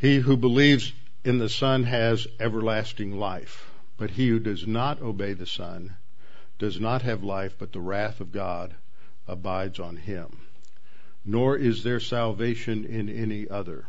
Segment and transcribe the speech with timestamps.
[0.00, 0.92] He who believes
[1.24, 5.96] in the Son has everlasting life, but he who does not obey the Son
[6.56, 8.76] does not have life, but the wrath of God
[9.26, 10.38] abides on him.
[11.24, 13.88] Nor is there salvation in any other,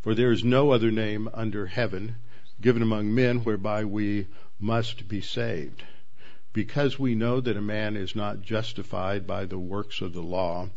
[0.00, 2.14] for there is no other name under heaven
[2.60, 4.28] given among men whereby we
[4.60, 5.82] must be saved.
[6.52, 10.68] Because we know that a man is not justified by the works of the law,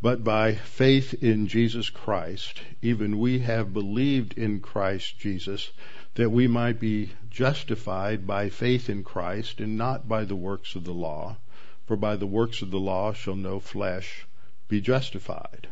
[0.00, 5.72] but by faith in Jesus Christ, even we have believed in Christ Jesus,
[6.14, 10.84] that we might be justified by faith in Christ and not by the works of
[10.84, 11.36] the law.
[11.84, 14.24] For by the works of the law shall no flesh
[14.68, 15.66] be justified.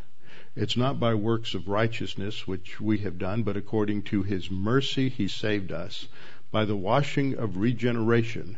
[0.57, 5.07] It's not by works of righteousness which we have done, but according to his mercy
[5.07, 6.09] he saved us
[6.51, 8.57] by the washing of regeneration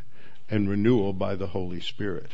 [0.49, 2.31] and renewal by the Holy Spirit.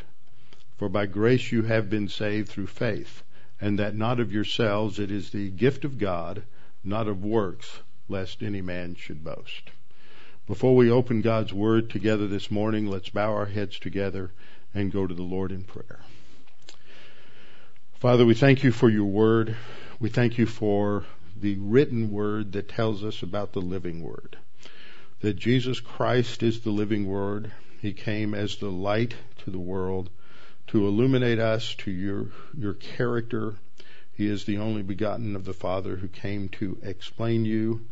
[0.78, 3.22] For by grace you have been saved through faith
[3.60, 6.42] and that not of yourselves, it is the gift of God,
[6.84, 9.70] not of works, lest any man should boast.
[10.46, 14.30] Before we open God's Word together this morning, let's bow our heads together
[14.74, 16.00] and go to the Lord in prayer.
[17.94, 19.56] Father, we thank you for your Word.
[19.98, 24.36] We thank you for the written Word that tells us about the living Word.
[25.20, 27.52] That Jesus Christ is the living Word.
[27.80, 29.14] He came as the light
[29.44, 30.10] to the world
[30.76, 33.54] to illuminate us to your, your character.
[34.12, 37.86] He is the only begotten of the Father who came to explain you.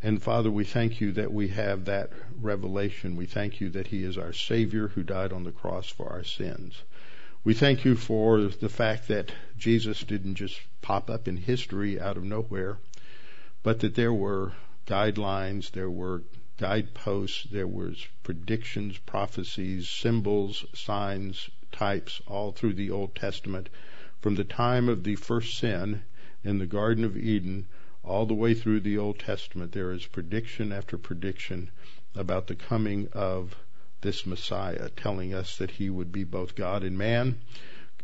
[0.00, 3.16] And Father, we thank you that we have that revelation.
[3.16, 6.22] We thank you that He is our Savior who died on the cross for our
[6.22, 6.80] sins.
[7.42, 12.16] We thank you for the fact that Jesus didn't just pop up in history out
[12.16, 12.78] of nowhere,
[13.64, 14.52] but that there were
[14.86, 16.22] guidelines, there were
[16.56, 21.50] guideposts, there was predictions, prophecies, symbols, signs,
[21.82, 23.68] types all through the Old Testament,
[24.20, 26.00] from the time of the first sin
[26.44, 27.66] in the Garden of Eden
[28.04, 29.72] all the way through the Old Testament.
[29.72, 31.72] There is prediction after prediction
[32.14, 33.56] about the coming of
[34.00, 37.40] this Messiah, telling us that he would be both God and man,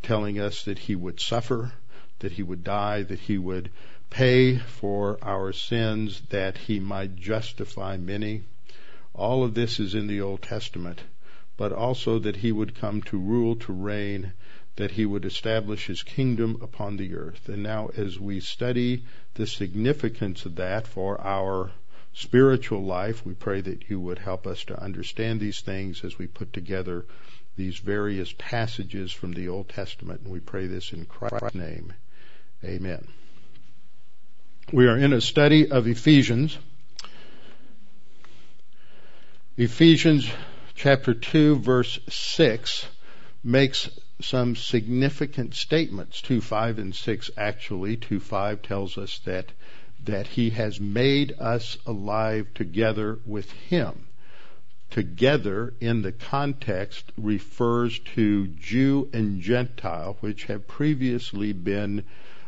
[0.03, 1.73] telling us that he would suffer,
[2.19, 3.71] that he would die, that he would
[4.11, 8.43] pay for our sins, that he might justify many.
[9.15, 11.01] All of this is in the Old Testament
[11.59, 14.33] but also that he would come to rule, to reign,
[14.77, 17.49] that he would establish his kingdom upon the earth.
[17.49, 19.05] And now, as we study
[19.35, 21.73] the significance of that for our
[22.15, 26.29] spiritual life, we pray that you would help us to understand these things as we
[26.29, 27.05] put together
[27.57, 30.21] these various passages from the Old Testament.
[30.23, 31.93] And we pray this in Christ's name.
[32.65, 33.05] Amen.
[34.73, 36.57] We are in a study of Ephesians.
[39.57, 40.31] Ephesians
[40.79, 42.87] chapter 2 verse 6
[43.43, 43.91] makes
[44.21, 46.21] some significant statements.
[46.23, 47.97] 2, 5, and 6 actually.
[47.97, 49.51] 2, 5 tells us that,
[50.05, 54.07] that he has made us alive together with him.
[54.91, 62.05] Together in the context refers to Jew and Gentile, which have previously been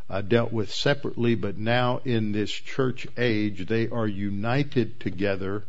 [0.09, 5.65] uh, dealt with separately, but now in this church age, they are united together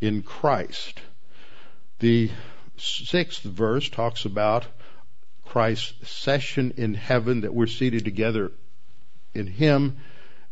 [0.00, 1.00] in Christ.
[2.00, 2.30] The
[2.76, 4.66] sixth verse talks about
[5.44, 8.52] Christ's session in heaven, that we're seated together
[9.34, 9.96] in Him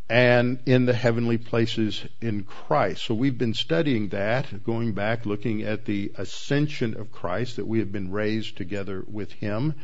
[0.09, 3.03] and in the heavenly places in Christ.
[3.03, 7.79] So we've been studying that, going back, looking at the ascension of Christ, that we
[7.79, 9.75] have been raised together with Him,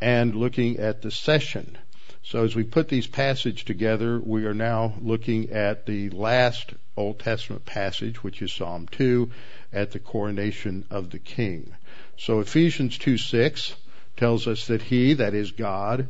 [0.00, 1.76] and looking at the session.
[2.22, 7.20] So as we put these passages together, we are now looking at the last Old
[7.20, 9.30] Testament passage, which is Psalm 2,
[9.72, 11.74] at the coronation of the king.
[12.16, 13.74] So Ephesians 2 6
[14.16, 16.08] tells us that he, that is God,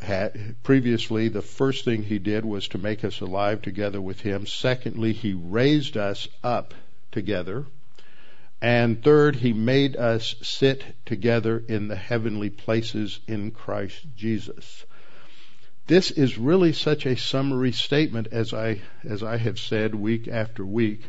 [0.00, 4.46] had previously the first thing he did was to make us alive together with him.
[4.46, 6.74] Secondly, he raised us up
[7.12, 7.64] together.
[8.60, 14.84] And third, he made us sit together in the heavenly places in Christ Jesus.
[15.86, 20.64] This is really such a summary statement as I as I have said week after
[20.64, 21.02] week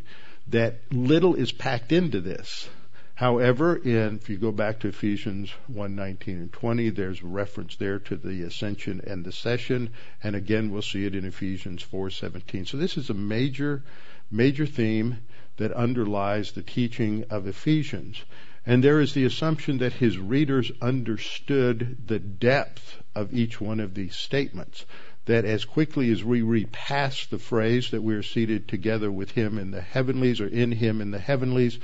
[0.48, 2.68] that little is packed into this.
[3.14, 8.18] However, in, if you go back to Ephesians 1:19 and 20, there's reference there to
[8.18, 9.92] the ascension and the session,
[10.22, 12.68] and again we'll see it in Ephesians 4:17.
[12.68, 13.82] So this is a major,
[14.30, 15.20] major theme
[15.56, 18.26] that underlies the teaching of Ephesians.
[18.66, 23.94] And there is the assumption that his readers understood the depth of each one of
[23.94, 24.86] these statements
[25.26, 29.32] that as quickly as we read past the phrase that we are seated together with
[29.32, 31.80] him in the heavenlies or in him in the heavenlies,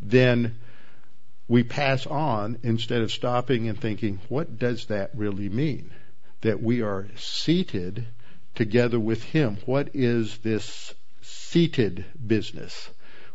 [0.00, 0.54] then
[1.48, 5.90] we pass on instead of stopping and thinking, what does that really mean?
[6.40, 8.06] That we are seated
[8.54, 9.58] together with Him.
[9.66, 12.88] What is this seated business?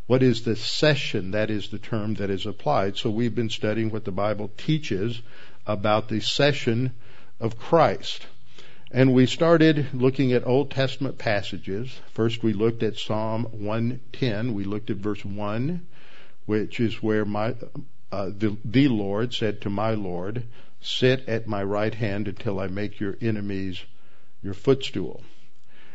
[0.08, 1.32] What is the session?
[1.32, 2.98] That is the term that is applied.
[2.98, 5.22] So we've been studying what the Bible teaches
[5.68, 6.94] about the session
[7.40, 8.26] of Christ.
[8.92, 12.00] And we started looking at Old Testament passages.
[12.14, 14.54] First, we looked at Psalm 110.
[14.54, 15.86] We looked at verse 1,
[16.48, 17.56] which is where my,
[18.12, 20.44] uh, the, the Lord said to my Lord,
[20.82, 23.84] Sit at my right hand until I make your enemies
[24.42, 25.22] your footstool.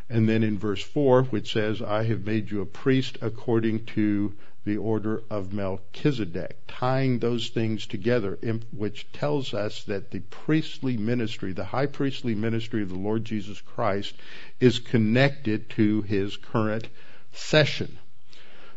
[0.08, 4.34] And then in verse 4, which says, I have made you a priest according to
[4.64, 8.38] the order of Melchizedek, tying those things together,
[8.72, 13.60] which tells us that the priestly ministry, the high priestly ministry of the Lord Jesus
[13.60, 14.14] Christ,
[14.60, 16.88] is connected to his current
[17.32, 17.98] session.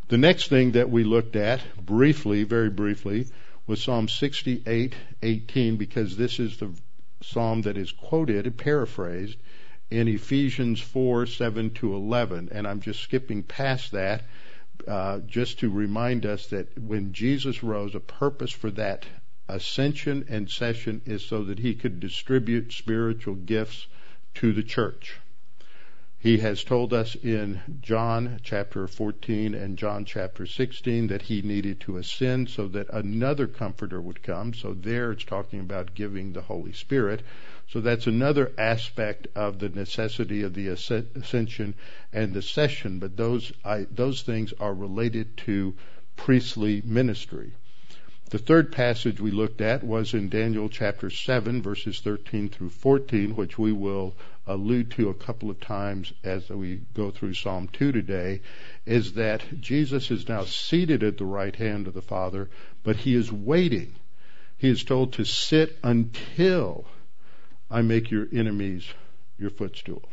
[0.10, 3.28] The next thing that we looked at briefly, very briefly,
[3.66, 6.72] was Psalm 68:18 because this is the
[7.22, 9.38] psalm that is quoted, paraphrased
[9.90, 12.50] in Ephesians 4 7 to 11.
[12.52, 14.24] And I'm just skipping past that
[14.88, 19.06] uh, just to remind us that when Jesus rose, a purpose for that
[19.48, 23.88] ascension and session is so that he could distribute spiritual gifts
[24.36, 25.20] to the church.
[26.28, 31.80] He has told us in John chapter 14 and John chapter 16 that he needed
[31.80, 34.54] to ascend so that another comforter would come.
[34.54, 37.22] So there it's talking about giving the Holy Spirit.
[37.70, 41.76] So that's another aspect of the necessity of the ascension
[42.12, 45.76] and the session, but those, I, those things are related to
[46.18, 47.54] priestly ministry.
[48.32, 53.38] The third passage we looked at was in Daniel chapter 7, verses 13 through 14,
[53.38, 54.14] which we will
[54.48, 58.42] allude to a couple of times as we go through Psalm 2 today,
[58.86, 62.50] is that Jesus is now seated at the right hand of the Father,
[62.84, 63.96] but he is waiting.
[64.58, 66.86] He is told to sit until
[67.70, 68.88] I make your enemies
[69.38, 70.04] your footstool.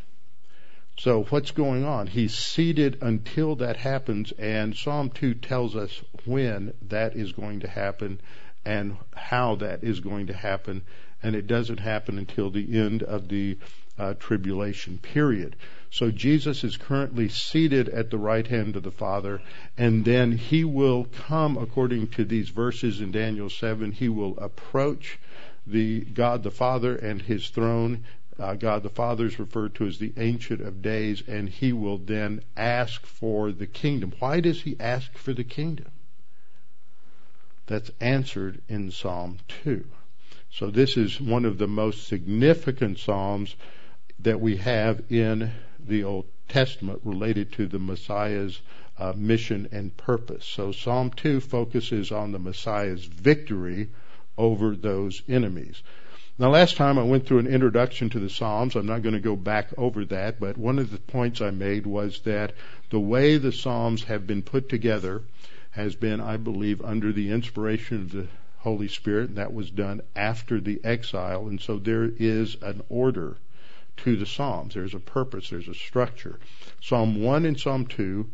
[0.98, 2.06] So what's going on?
[2.06, 7.68] He's seated until that happens, and Psalm 2 tells us when that is going to
[7.68, 8.20] happen
[8.64, 10.82] and how that is going to happen,
[11.22, 13.58] and it doesn't happen until the end of the
[13.98, 15.56] uh, tribulation period.
[15.90, 19.40] So Jesus is currently seated at the right hand of the Father,
[19.78, 25.18] and then he will come, according to these verses in Daniel 7, he will approach
[25.66, 28.04] the God the Father and his throne.
[28.38, 31.98] Uh, God the Father is referred to as the Ancient of Days, and he will
[31.98, 34.12] then ask for the kingdom.
[34.18, 35.92] Why does he ask for the kingdom?
[37.66, 39.84] That's answered in Psalm 2.
[40.50, 43.54] So this is one of the most significant Psalms
[44.24, 48.60] that we have in the Old Testament related to the Messiah's
[48.98, 50.46] uh, mission and purpose.
[50.46, 53.90] So Psalm 2 focuses on the Messiah's victory
[54.38, 55.82] over those enemies.
[56.38, 58.74] Now, last time I went through an introduction to the Psalms.
[58.74, 61.86] I'm not going to go back over that, but one of the points I made
[61.86, 62.54] was that
[62.90, 65.22] the way the Psalms have been put together
[65.72, 68.28] has been, I believe, under the inspiration of the
[68.58, 73.36] Holy Spirit, and that was done after the exile, and so there is an order
[73.98, 74.74] to the Psalms.
[74.74, 76.38] There's a purpose, there's a structure.
[76.80, 78.28] Psalm 1 and Psalm 2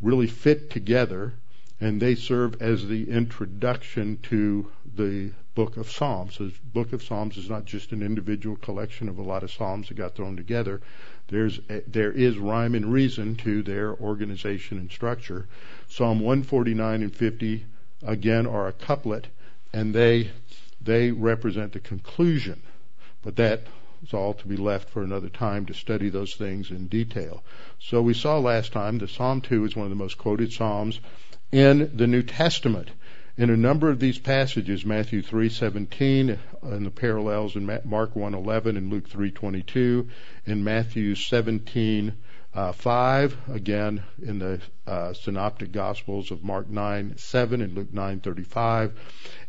[0.00, 1.34] really fit together,
[1.80, 6.36] and they serve as the introduction to the book of Psalms.
[6.36, 9.88] The book of Psalms is not just an individual collection of a lot of psalms
[9.88, 10.80] that got thrown together.
[11.28, 15.48] There's there is rhyme and reason to their organization and structure.
[15.88, 17.66] Psalm 149 and 50
[18.02, 19.28] again are a couplet,
[19.72, 20.30] and they
[20.80, 22.62] they represent the conclusion.
[23.22, 23.62] But that
[24.02, 27.42] is all to be left for another time to study those things in detail.
[27.78, 31.00] So we saw last time that Psalm 2 is one of the most quoted psalms
[31.52, 32.90] in the New Testament
[33.38, 38.90] in a number of these passages, Matthew 3:17 and the parallels in Mark 1:11 and
[38.90, 40.08] Luke 3:22,
[40.46, 42.14] in Matthew 17
[42.54, 48.20] uh, 5, again in the uh, synoptic gospels of Mark 9 7 and Luke 9
[48.20, 48.92] 35,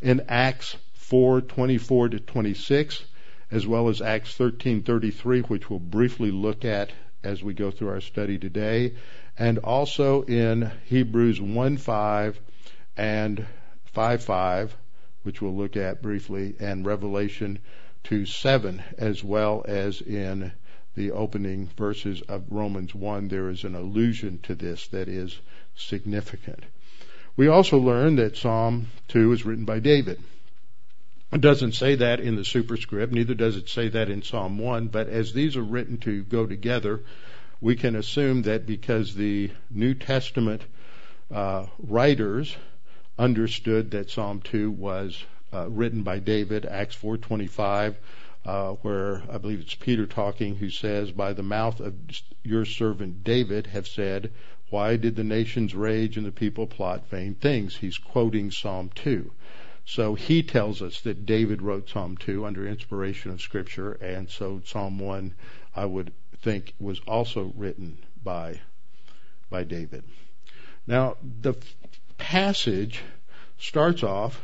[0.02, 3.06] in Acts 4 24 to 26,
[3.50, 6.92] as well as Acts 13 33, which we'll briefly look at
[7.24, 8.94] as we go through our study today,
[9.38, 12.40] and also in Hebrews 1 5
[12.96, 13.46] and
[13.86, 14.76] 5 5,
[15.24, 17.60] which we'll look at briefly, and Revelation
[18.04, 20.52] 2 7, as well as in
[20.96, 25.40] the opening verses of Romans 1, there is an allusion to this that is
[25.76, 26.64] significant.
[27.36, 30.20] We also learn that Psalm 2 is written by David.
[31.32, 34.88] It doesn't say that in the superscript, neither does it say that in Psalm 1,
[34.88, 37.02] but as these are written to go together,
[37.60, 40.64] we can assume that because the New Testament
[41.30, 42.56] uh, writers
[43.20, 46.66] understood that Psalm 2 was uh, written by David.
[46.66, 47.96] Acts 4:25
[48.48, 51.94] uh, where I believe it's Peter talking, who says, By the mouth of
[52.44, 54.32] your servant David have said,
[54.70, 57.76] Why did the nations rage and the people plot vain things?
[57.76, 59.32] He's quoting Psalm 2.
[59.90, 64.62] So he tells us that David wrote Psalm 2 under inspiration of Scripture, and so
[64.66, 65.34] Psalm 1,
[65.78, 68.60] I would think, was also written by,
[69.50, 70.04] by David.
[70.86, 71.54] Now, the
[72.18, 73.02] passage
[73.58, 74.42] starts off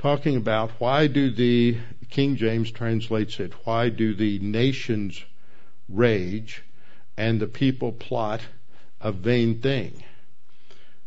[0.00, 1.78] talking about why do the
[2.10, 5.24] King James translates it, why do the nations
[5.88, 6.64] rage
[7.16, 8.40] and the people plot
[9.00, 10.02] a vain thing?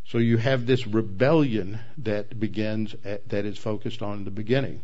[0.08, 4.82] So you have this rebellion that begins at, that is focused on the beginning.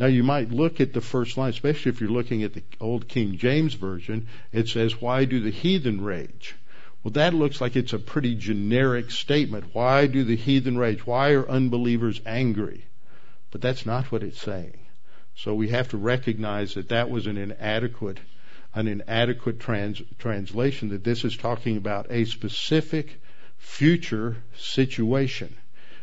[0.00, 3.06] Now you might look at the first line, especially if you're looking at the old
[3.06, 4.26] King James version.
[4.52, 6.56] It says, "Why do the heathen rage?"
[7.04, 9.66] Well, that looks like it's a pretty generic statement.
[9.74, 11.06] Why do the heathen rage?
[11.06, 12.86] Why are unbelievers angry?
[13.52, 14.78] But that's not what it's saying.
[15.36, 18.18] So we have to recognize that that was an inadequate,
[18.74, 20.88] an inadequate trans, translation.
[20.88, 23.20] That this is talking about a specific
[23.64, 25.56] future situation.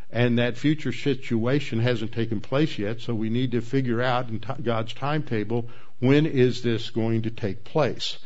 [0.09, 4.39] And that future situation hasn't taken place yet, so we need to figure out in
[4.39, 8.17] t- God's timetable when is this going to take place.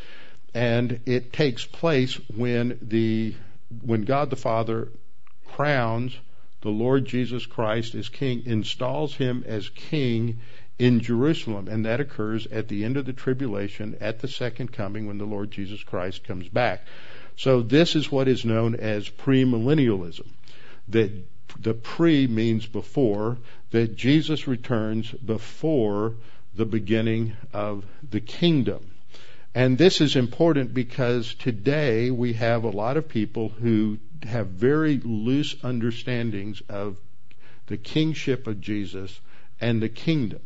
[0.56, 3.36] And it takes place when the
[3.84, 4.90] when God the Father
[5.46, 6.18] crowns
[6.62, 10.40] the Lord Jesus Christ as king, installs him as king
[10.80, 15.08] in Jerusalem, and that occurs at the end of the tribulation, at the second coming,
[15.08, 16.86] when the Lord Jesus Christ comes back.
[17.38, 20.28] So this is what is known as premillennialism.
[20.90, 21.12] That
[21.60, 23.38] the pre means before,
[23.72, 26.16] that Jesus returns before
[26.56, 28.92] the beginning of the kingdom.
[29.54, 34.98] And this is important because today we have a lot of people who have very
[34.98, 36.98] loose understandings of
[37.68, 39.20] the kingship of Jesus
[39.62, 40.42] and the kingdom.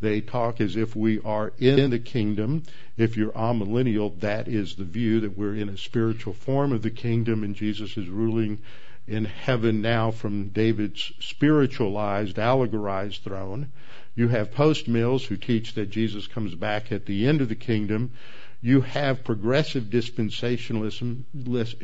[0.00, 2.64] They talk as if we are in the kingdom.
[2.96, 6.90] If you're amillennial, that is the view that we're in a spiritual form of the
[6.90, 8.58] kingdom and Jesus is ruling
[9.06, 13.72] in heaven now from David's spiritualized, allegorized throne.
[14.14, 18.12] You have postmils who teach that Jesus comes back at the end of the kingdom.
[18.60, 21.24] You have progressive dispensationalism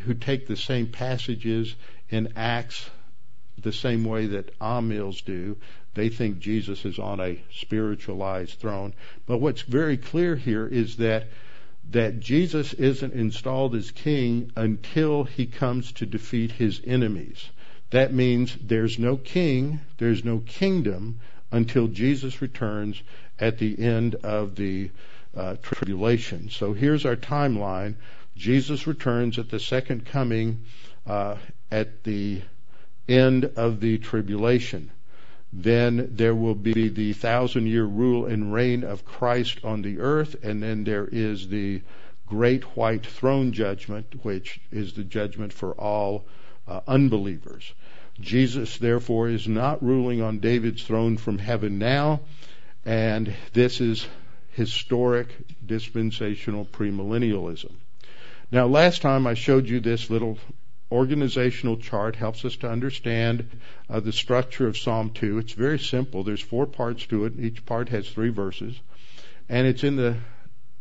[0.00, 1.74] who take the same passages
[2.10, 2.90] in Acts
[3.58, 5.56] the same way that Amils do.
[5.94, 8.94] They think Jesus is on a spiritualized throne.
[9.26, 11.28] But what's very clear here is that
[11.90, 17.50] that Jesus isn't installed as king until he comes to defeat his enemies.
[17.90, 21.20] That means there's no king, there's no kingdom
[21.50, 23.02] until Jesus returns
[23.38, 24.90] at the end of the
[25.36, 26.48] uh, tribulation.
[26.48, 27.96] So here's our timeline.
[28.36, 30.64] Jesus returns at the second coming
[31.06, 31.36] uh,
[31.70, 32.40] at the
[33.08, 34.90] end of the tribulation.
[35.52, 40.34] Then there will be the thousand year rule and reign of Christ on the earth,
[40.42, 41.82] and then there is the
[42.26, 46.24] great white throne judgment, which is the judgment for all
[46.66, 47.74] uh, unbelievers.
[48.18, 52.20] Jesus, therefore, is not ruling on David's throne from heaven now,
[52.86, 54.06] and this is
[54.52, 55.28] historic
[55.66, 57.72] dispensational premillennialism.
[58.50, 60.38] Now, last time I showed you this little
[60.92, 63.48] organizational chart helps us to understand
[63.88, 65.38] uh, the structure of Psalm 2.
[65.38, 66.22] It's very simple.
[66.22, 67.32] There's four parts to it.
[67.38, 68.78] Each part has three verses,
[69.48, 70.18] and it's in the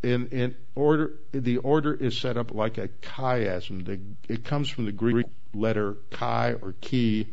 [0.04, 1.14] in in order.
[1.32, 3.86] The order is set up like a chiasm.
[3.86, 4.00] The,
[4.32, 7.28] it comes from the Greek letter chi or chi,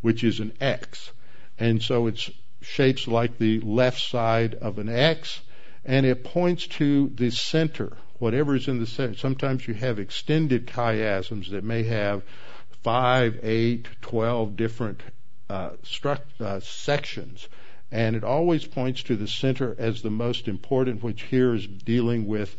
[0.00, 1.12] which is an X,
[1.58, 2.30] and so it's
[2.62, 5.40] shapes like the left side of an X,
[5.84, 9.16] and it points to the center whatever is in the center.
[9.16, 12.22] Sometimes you have extended chiasms that may have
[12.84, 15.00] five, eight, twelve different
[15.50, 17.48] uh, struct, uh, sections.
[17.90, 22.28] And it always points to the center as the most important, which here is dealing
[22.28, 22.54] with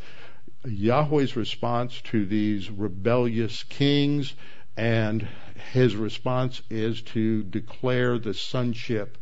[0.65, 4.33] Yahweh's response to these rebellious kings,
[4.75, 5.25] and
[5.71, 9.17] his response is to declare the sonship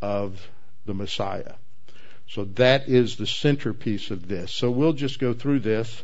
[0.00, 0.48] of
[0.86, 1.52] the Messiah.
[2.28, 4.52] So that is the centerpiece of this.
[4.52, 6.02] So we'll just go through this,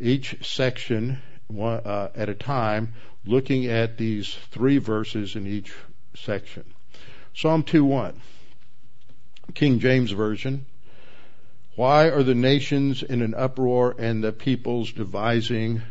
[0.00, 1.18] each section
[1.48, 2.94] one, uh, at a time,
[3.24, 5.72] looking at these three verses in each
[6.14, 6.64] section.
[7.34, 8.14] Psalm 2:1,
[9.54, 10.66] King James Version.
[11.74, 15.82] Why are the nations in an uproar and the peoples devising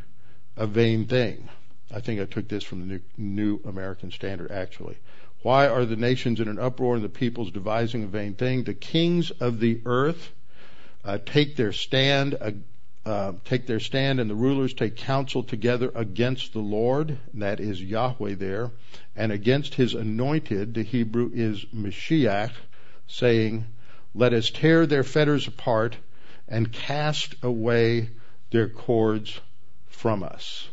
[0.58, 1.48] a vain thing?
[1.91, 4.98] I think I took this from the New, New American Standard actually.
[5.46, 8.64] Why are the nations in an uproar and the peoples devising a vain thing?
[8.64, 10.32] The kings of the earth
[11.04, 12.50] uh, take their stand, uh,
[13.08, 17.20] uh, take their stand, and the rulers take counsel together against the Lord.
[17.36, 18.72] that is Yahweh there,
[19.16, 20.74] and against His anointed.
[20.74, 22.54] The Hebrew is Mashiach,
[23.06, 23.66] saying,
[24.16, 25.96] "Let us tear their fetters apart."
[26.48, 28.10] and cast away
[28.50, 29.40] their cords
[29.90, 30.70] from us.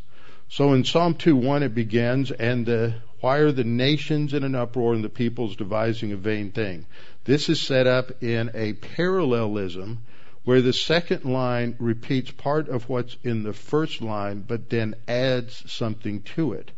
[0.48, 4.94] So in Psalm 2:1 it begins, and the, why are the nations in an uproar
[4.94, 6.84] and the peoples devising a vain thing?
[7.22, 10.00] This is set up in a parallelism
[10.42, 15.62] where the second line repeats part of what's in the first line, but then adds
[15.72, 16.72] something to it.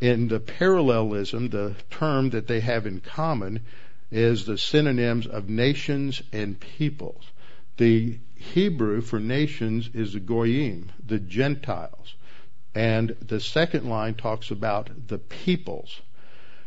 [0.00, 3.60] In the parallelism, the term that they have in common
[4.10, 7.24] is the synonyms of nations and peoples.
[7.76, 12.14] The Hebrew for nations is the goyim, the Gentiles.
[12.78, 16.00] And the second line talks about the peoples.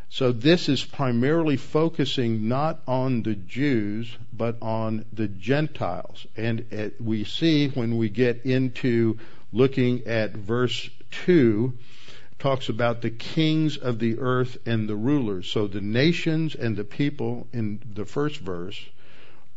[0.10, 6.28] So this is primarily focusing not on the Jews, but on the Gentiles.
[6.36, 9.20] And it, we see when we get into
[9.54, 10.90] looking at verse
[11.24, 11.78] 2,
[12.40, 15.50] talks about the kings of the earth and the rulers.
[15.50, 18.84] So the nations and the people in the first verse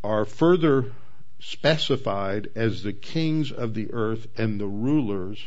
[0.05, 0.93] are further
[1.41, 5.45] specified as the kings of the earth and the rulers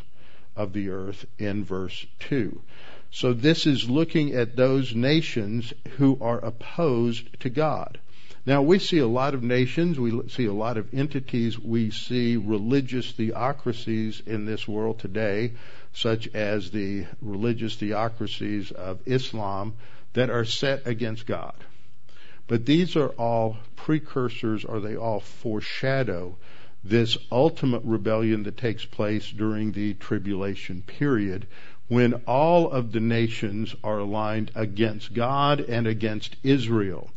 [0.58, 2.62] of the earth in verse 2.
[3.12, 8.00] So this is looking at those nations who are opposed to God.
[8.46, 12.38] Now we see a lot of nations, we see a lot of entities, we see
[12.38, 15.54] religious theocracies in this world today,
[15.94, 19.74] such as the religious theocracies of Islam
[20.14, 21.56] that are set against God.
[22.48, 26.38] But these are all precursors or they all foreshadow
[26.90, 31.46] this ultimate rebellion that takes place during the tribulation period
[31.88, 37.10] when all of the nations are aligned against God and against Israel.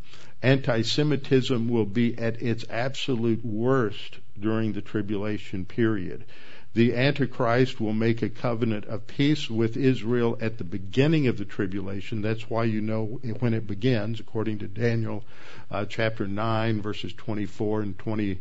[0.42, 6.24] Anti-Semitism will be at its absolute worst during the tribulation period.
[6.72, 11.44] The Antichrist will make a covenant of peace with Israel at the beginning of the
[11.44, 12.22] tribulation.
[12.22, 15.24] That's why you know when it begins, according to Daniel
[15.68, 18.38] uh, chapter 9, verses 24 and 20,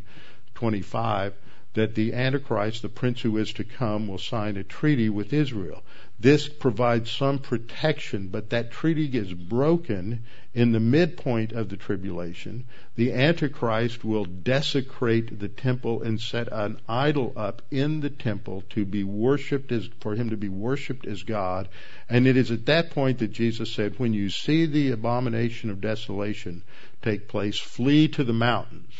[0.60, 1.34] 25,
[1.74, 5.82] that the Antichrist, the prince who is to come, will sign a treaty with Israel.
[6.20, 12.66] This provides some protection, but that treaty gets broken in the midpoint of the tribulation.
[12.96, 18.84] The Antichrist will desecrate the temple and set an idol up in the temple to
[18.84, 21.70] be worshipped as, for him to be worshipped as God.
[22.10, 25.80] And it is at that point that Jesus said, when you see the abomination of
[25.80, 26.64] desolation
[27.02, 28.94] take place, flee to the mountains.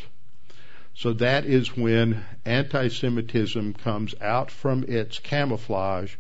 [1.00, 6.16] So that is when anti-Semitism comes out from its camouflage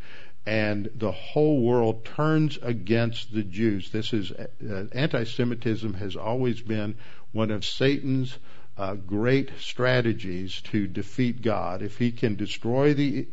[0.46, 3.90] and the whole world turns against the Jews.
[3.90, 6.96] This is uh, anti-Semitism has always been
[7.34, 8.38] one of Satan's
[8.78, 11.82] uh, great strategies to defeat God.
[11.82, 13.28] If he can destroy the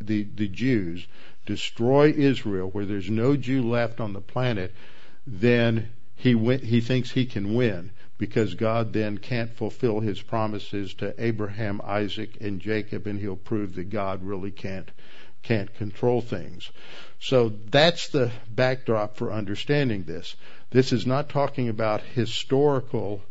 [0.00, 1.06] the the Jews,
[1.46, 4.74] destroy Israel, where there's no Jew left on the planet,
[5.24, 11.14] then he he thinks he can win because God then can't fulfill his promises to
[11.16, 14.90] Abraham, Isaac, and Jacob, and he'll prove that God really can't
[15.44, 16.70] can't control things.
[17.20, 20.34] So that's the backdrop for understanding this.
[20.70, 23.22] This is not talking about historical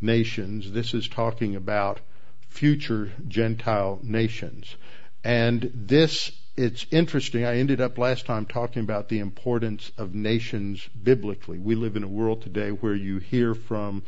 [0.00, 0.70] nations.
[0.72, 2.00] This is talking about
[2.48, 4.76] future Gentile nations.
[5.22, 7.44] And this, it's interesting.
[7.44, 11.58] I ended up last time talking about the importance of nations biblically.
[11.58, 14.02] We live in a world today where you hear from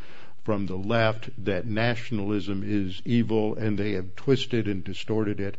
[0.44, 5.56] from the left that nationalism is evil and they have twisted and distorted it.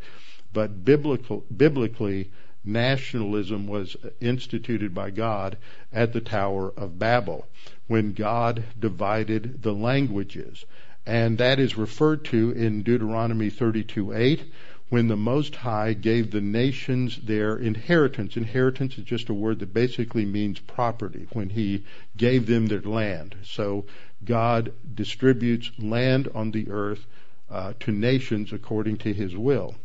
[0.53, 2.31] But biblical, biblically,
[2.63, 5.57] nationalism was instituted by God
[5.91, 7.45] at the Tower of Babel
[7.87, 10.63] when God divided the languages.
[11.05, 14.41] And that is referred to in Deuteronomy 32:8
[14.89, 18.37] when the Most High gave the nations their inheritance.
[18.37, 21.83] Inheritance is just a word that basically means property, when He
[22.15, 23.35] gave them their land.
[23.43, 23.85] So
[24.23, 27.05] God distributes land on the earth
[27.49, 29.75] uh, to nations according to His will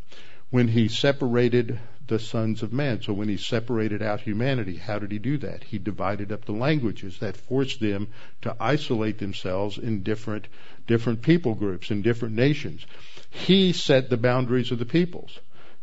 [0.53, 3.01] when he separated the sons of man.
[3.01, 5.65] So when he separated out humanity, how did he do that?
[5.65, 8.09] He divided up the languages that forced them
[8.43, 10.47] to isolate themselves in different
[10.87, 12.85] different people groups in different nations.
[13.33, 15.41] He set the boundaries of the peoples.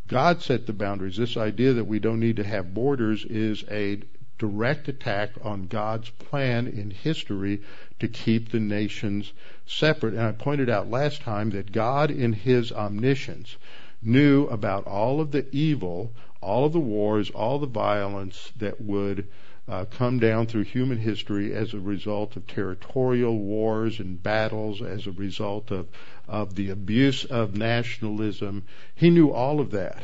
[0.08, 1.18] God set the boundaries.
[1.18, 4.00] This idea that we don't need to have borders is a
[4.38, 7.62] direct attack on God's plan in history
[8.00, 9.34] to keep the nations
[9.66, 10.14] separate.
[10.14, 13.58] And I pointed out last time that God in his omniscience
[14.02, 19.28] knew about all of the evil, all of the wars, all the violence that would
[19.70, 25.06] uh, come down through human history as a result of territorial wars and battles, as
[25.06, 25.88] a result of,
[26.28, 28.64] of the abuse of nationalism.
[28.96, 30.02] He knew all of that.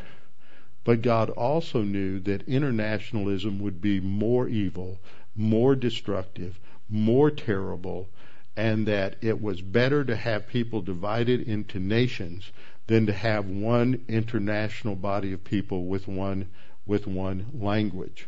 [0.83, 4.99] But God also knew that internationalism would be more evil,
[5.35, 8.07] more destructive, more terrible,
[8.55, 12.51] and that it was better to have people divided into nations
[12.85, 16.49] than to have one international body of people with one
[16.85, 18.27] with one language.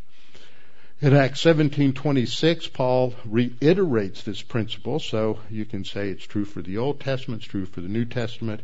[1.00, 6.80] In Acts 17:26, Paul reiterates this principle, so you can say it's true for the
[6.80, 8.62] Old Testament, it's true for the New Testament.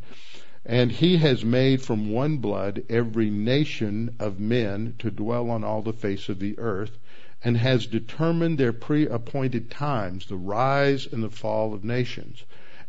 [0.65, 5.83] And he has made from one blood every nation of men to dwell on all
[5.83, 6.97] the face of the earth,
[7.43, 12.45] and has determined their pre-appointed times, the rise and the fall of nations,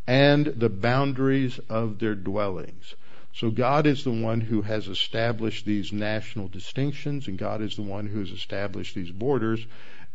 [0.07, 2.95] and the boundaries of their dwellings.
[3.37, 7.83] So God is the one who has established these national distinctions, and God is the
[7.83, 9.67] one who has established these borders.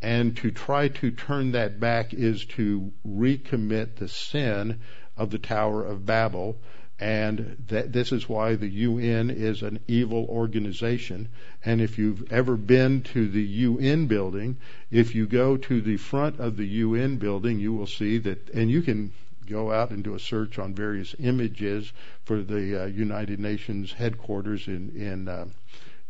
[0.02, 4.80] And to try to turn that back is to recommit the sin
[5.18, 6.62] of the Tower of Babel.
[6.98, 11.28] And that, this is why the UN is an evil organization.
[11.66, 14.56] And if you've ever been to the UN building,
[14.92, 18.72] if you go to the front of the UN building, you will see that, and
[18.72, 19.12] you can
[19.50, 21.92] go out and do a search on various images
[22.24, 25.46] for the uh, United Nations headquarters in in uh,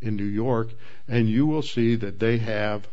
[0.01, 0.69] in New York,
[1.07, 2.87] and you will see that they have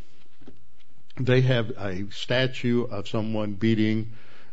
[1.18, 4.12] they have a statue of someone beating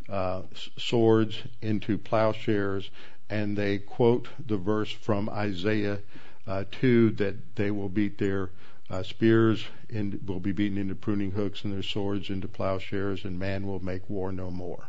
[0.09, 0.41] uh,
[0.77, 2.89] swords into plowshares,
[3.29, 5.99] and they quote the verse from Isaiah
[6.47, 8.49] uh, 2 that they will beat their
[8.89, 13.39] uh, spears in, will be beaten into pruning hooks and their swords into plowshares, and
[13.39, 14.87] man will make war no more.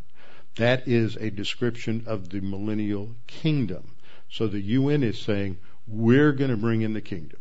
[0.57, 3.93] That is a description of the millennial kingdom.
[4.31, 7.41] So the UN is saying, we're going to bring in the kingdom.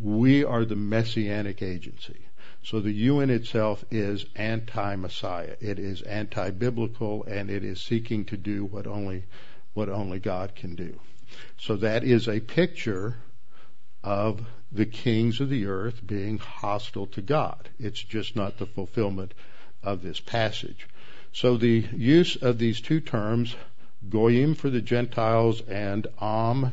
[0.00, 2.28] We are the messianic agency.
[2.62, 5.56] So the UN itself is anti-Messiah.
[5.60, 9.24] It is anti-biblical and it is seeking to do what only,
[9.74, 10.98] what only God can do.
[11.58, 13.16] So that is a picture
[14.02, 17.68] of the kings of the earth being hostile to God.
[17.78, 19.34] It's just not the fulfillment
[19.82, 20.86] of this passage.
[21.32, 23.54] So the use of these two terms,
[24.08, 26.72] goyim for the Gentiles and am,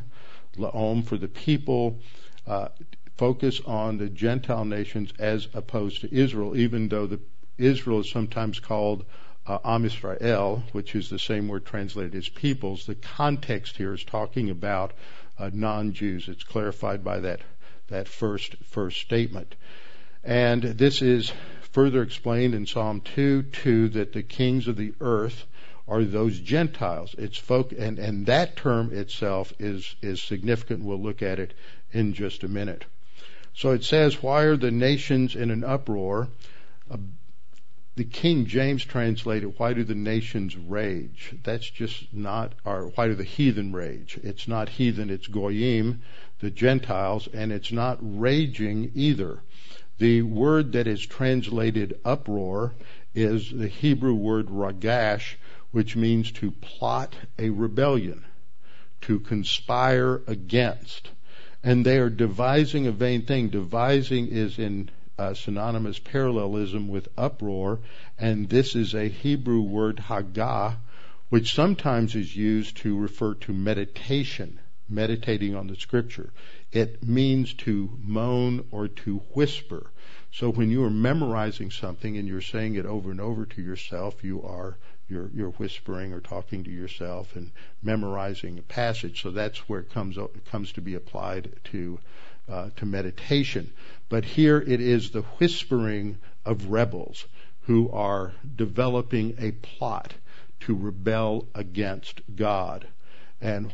[0.56, 1.98] laom for the people,
[2.46, 2.68] uh,
[3.16, 7.20] focus on the Gentile nations as opposed to Israel, even though the,
[7.58, 9.04] Israel is sometimes called
[9.46, 12.86] uh, Am Israel, which is the same word translated as peoples.
[12.86, 14.92] The context here is talking about
[15.38, 16.28] uh, non-Jews.
[16.28, 17.40] It's clarified by that
[17.88, 19.54] that first first statement,
[20.24, 21.32] and this is
[21.76, 25.44] further explained in Psalm 2 2 that the kings of the earth
[25.86, 27.14] are those Gentiles.
[27.18, 30.82] It's folk, and, and that term itself is, is significant.
[30.82, 31.52] We'll look at it
[31.92, 32.86] in just a minute.
[33.52, 36.28] So it says, Why are the nations in an uproar?
[36.90, 36.96] Uh,
[37.94, 41.34] the King James translated, Why do the nations rage?
[41.44, 44.18] That's just not, or why do the heathen rage?
[44.22, 46.00] It's not heathen, it's goyim,
[46.40, 49.42] the Gentiles, and it's not raging either.
[49.98, 52.74] The word that is translated uproar
[53.14, 55.36] is the Hebrew word ragash,
[55.70, 58.24] which means to plot a rebellion,
[59.02, 61.10] to conspire against.
[61.64, 63.48] And they are devising a vain thing.
[63.48, 67.80] Devising is in uh, synonymous parallelism with uproar,
[68.18, 70.76] and this is a Hebrew word hagah,
[71.30, 76.30] which sometimes is used to refer to meditation, meditating on the scripture.
[76.72, 79.90] It means to moan or to whisper.
[80.32, 84.22] So when you are memorizing something and you're saying it over and over to yourself,
[84.22, 84.76] you are
[85.08, 87.52] you're, you're whispering or talking to yourself and
[87.82, 89.22] memorizing a passage.
[89.22, 90.18] So that's where it comes
[90.50, 91.98] comes to be applied to
[92.48, 93.72] uh, to meditation.
[94.08, 97.26] But here it is the whispering of rebels
[97.62, 100.14] who are developing a plot
[100.60, 102.86] to rebel against God,
[103.40, 103.72] and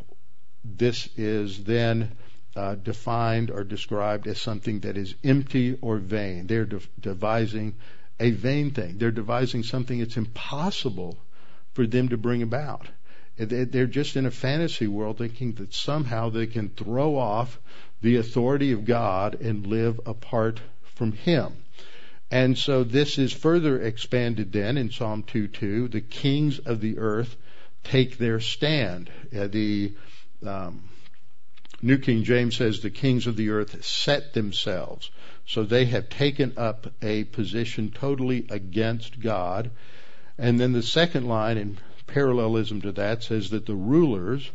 [0.65, 2.17] this is then
[2.55, 6.47] uh, defined or described as something that is empty or vain.
[6.47, 7.75] They're de- devising
[8.21, 8.99] a vain thing.
[8.99, 11.19] They're devising something that's impossible
[11.73, 12.87] for them to bring about.
[13.39, 17.59] They're just in a fantasy world thinking that somehow they can throw off
[18.03, 21.53] the authority of God and live apart from Him.
[22.31, 25.91] And so this is further expanded then in Psalm 2:2.
[25.91, 27.37] The kings of the earth
[27.85, 29.11] take their stand.
[29.37, 29.93] Uh, the
[30.47, 30.83] um,
[31.85, 35.11] New King James says the kings of the earth set themselves.
[35.47, 39.73] So they have taken up a position totally against God.
[40.39, 44.51] And then the second line in parallelism to that says that the rulers,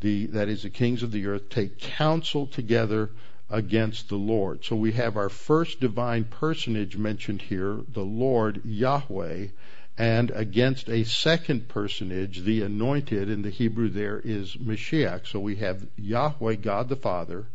[0.00, 3.10] the, that is the kings of the earth, take counsel together
[3.50, 4.64] against the Lord.
[4.64, 9.48] So we have our first divine personage mentioned here, the Lord Yahweh,
[9.96, 15.26] and against a second personage, the anointed in the Hebrew there is Mashiach.
[15.26, 17.46] So we have Yahweh, God the Father,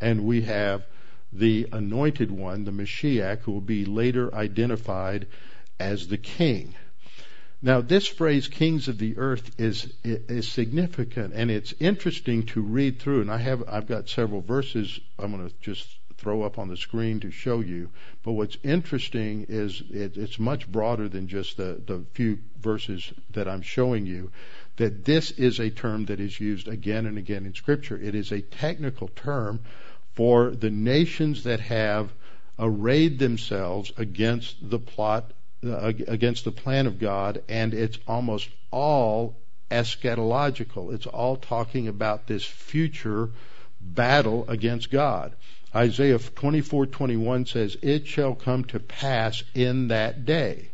[0.00, 0.86] and we have
[1.32, 5.26] the anointed one, the Mashiach, who will be later identified
[5.78, 6.74] as the king.
[7.62, 13.00] Now, this phrase, kings of the earth, is, is significant and it's interesting to read
[13.00, 13.20] through.
[13.20, 15.86] And I have, I've got several verses I'm going to just
[16.20, 17.88] throw up on the screen to show you.
[18.22, 23.48] But what's interesting is it, it's much broader than just the, the few verses that
[23.48, 24.30] I'm showing you.
[24.76, 27.98] That this is a term that is used again and again in Scripture.
[27.98, 29.60] It is a technical term
[30.14, 32.12] for the nations that have
[32.58, 35.32] arrayed themselves against the plot
[35.64, 39.36] uh, against the plan of God, and it's almost all
[39.70, 40.94] eschatological.
[40.94, 43.30] It's all talking about this future
[43.80, 45.32] battle against God.
[45.74, 50.70] Isaiah 24:21 says, "It shall come to pass in that day."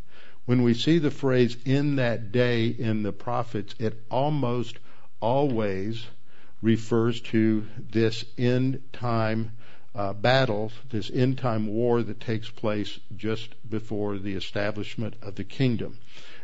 [0.47, 4.79] When we see the phrase "in that day" in the prophets, it almost
[5.21, 6.07] always
[6.63, 9.53] refers to this end time
[9.95, 15.45] uh, battle, this end time war that takes place just before the establishment of the
[15.45, 15.99] kingdom.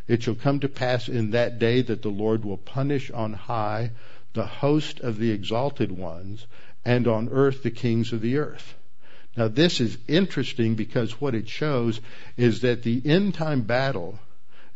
[0.06, 3.92] It shall come to pass in that day that the Lord will punish on high
[4.34, 6.46] the host of the exalted ones,
[6.84, 8.74] and on earth the kings of the earth.
[9.36, 12.00] Now, this is interesting because what it shows
[12.36, 14.18] is that the end time battle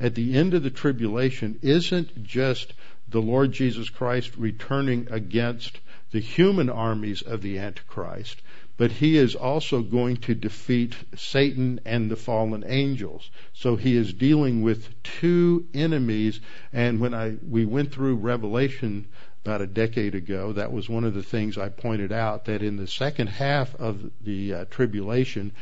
[0.01, 2.73] at the end of the tribulation isn't just
[3.09, 5.79] the Lord Jesus Christ returning against
[6.11, 8.41] the human armies of the Antichrist,
[8.77, 13.31] but he is also going to defeat Satan and the fallen angels.
[13.53, 16.41] So he is dealing with two enemies.
[16.73, 19.07] And when I we went through Revelation
[19.47, 22.77] about a decade ago, that was one of the things I pointed out that in
[22.77, 25.53] the second half of the uh, tribulation,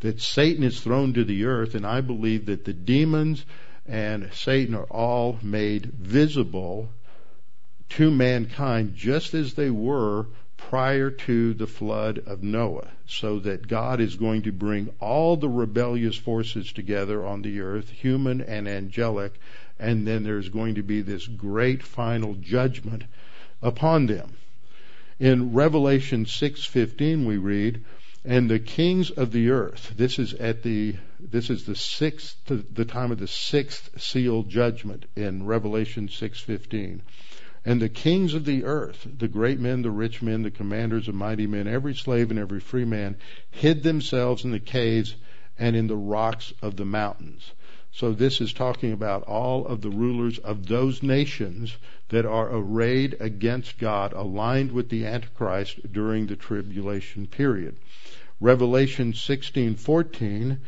[0.00, 3.44] that Satan is thrown to the earth, and I believe that the demons
[3.86, 6.88] and Satan are all made visible
[7.90, 10.26] to mankind just as they were
[10.56, 15.50] prior to the flood of Noah, so that God is going to bring all the
[15.50, 19.34] rebellious forces together on the earth, human and angelic,
[19.78, 23.04] and then there's going to be this great final judgment
[23.64, 24.36] upon them.
[25.18, 27.82] In Revelation 6:15 we read,
[28.24, 32.84] "And the kings of the earth." This is at the this is the sixth the
[32.84, 37.00] time of the sixth seal judgment in Revelation 6:15.
[37.64, 41.14] And the kings of the earth, the great men, the rich men, the commanders of
[41.14, 43.16] mighty men, every slave and every free man,
[43.50, 45.14] hid themselves in the caves
[45.58, 47.52] and in the rocks of the mountains.
[47.96, 51.76] So this is talking about all of the rulers of those nations
[52.08, 57.76] that are arrayed against God, aligned with the Antichrist during the tribulation period.
[58.40, 60.58] Revelation 16:14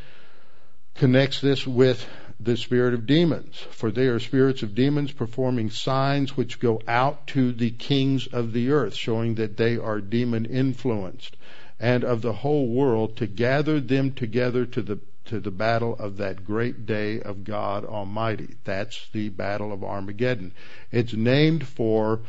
[0.94, 2.08] connects this with
[2.38, 7.26] the spirit of demons, for they are spirits of demons performing signs which go out
[7.26, 11.36] to the kings of the earth, showing that they are demon influenced,
[11.80, 16.16] and of the whole world to gather them together to the to the battle of
[16.16, 18.56] that great day of God Almighty.
[18.64, 20.52] That's the battle of Armageddon.
[20.90, 22.20] It's named for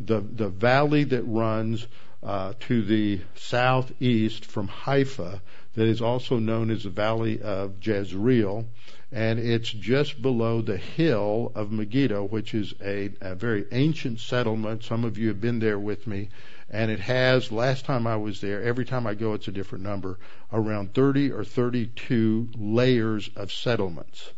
[0.00, 1.86] the the valley that runs
[2.22, 5.42] uh, to the southeast from Haifa,
[5.74, 8.66] that is also known as the Valley of Jezreel
[9.14, 14.82] and it's just below the hill of Megiddo, which is a, a, very ancient settlement.
[14.82, 16.30] Some of you have been there with me,
[16.74, 17.52] and it has.
[17.52, 20.18] Last time I was there, every time I go, it's a different number.
[20.52, 24.32] Around 30 or 32 layers of settlements.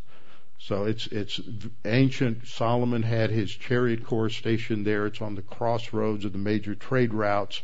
[0.59, 1.41] So it's it's
[1.85, 2.47] ancient.
[2.47, 5.07] Solomon had his chariot corps stationed there.
[5.07, 7.63] It's on the crossroads of the major trade routes,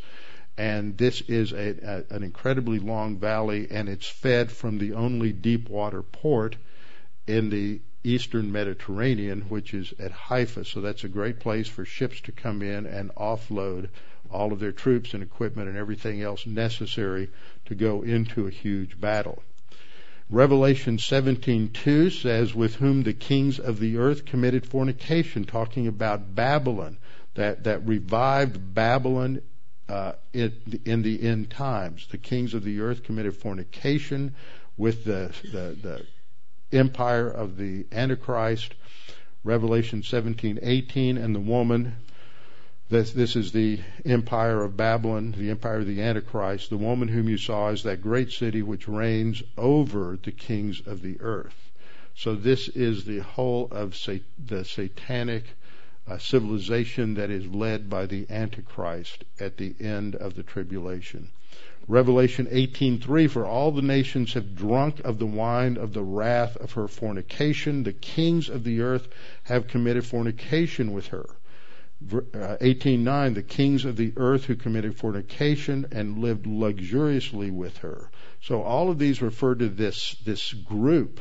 [0.57, 5.33] and this is a, a, an incredibly long valley, and it's fed from the only
[5.33, 6.57] deep water port
[7.27, 10.65] in the eastern Mediterranean, which is at Haifa.
[10.65, 13.89] So that's a great place for ships to come in and offload
[14.33, 17.31] all of their troops and equipment and everything else necessary
[17.67, 19.43] to go into a huge battle.
[20.31, 26.97] Revelation 17:2 says, "With whom the kings of the earth committed fornication," talking about Babylon,
[27.35, 29.43] that that revived Babylon
[29.89, 32.07] uh, in, in the end times.
[32.11, 34.35] The kings of the earth committed fornication
[34.77, 36.07] with the, the, the
[36.77, 38.75] empire of the Antichrist,
[39.45, 41.97] Revelation 17:18, and the woman.
[42.93, 46.69] This, this is the empire of Babylon, the empire of the Antichrist.
[46.69, 51.01] The woman whom you saw is that great city which reigns over the kings of
[51.01, 51.71] the earth.
[52.15, 53.99] So this is the whole of
[54.39, 55.45] the satanic
[56.07, 61.31] uh, civilization that is led by the Antichrist at the end of the tribulation.
[61.89, 66.73] Revelation 18:3 for all the nations have drunk of the wine of the wrath of
[66.73, 69.09] her fornication the kings of the earth
[69.45, 71.25] have committed fornication with her
[72.09, 78.11] 18:9 uh, the kings of the earth who committed fornication and lived luxuriously with her
[78.41, 81.21] so all of these refer to this this group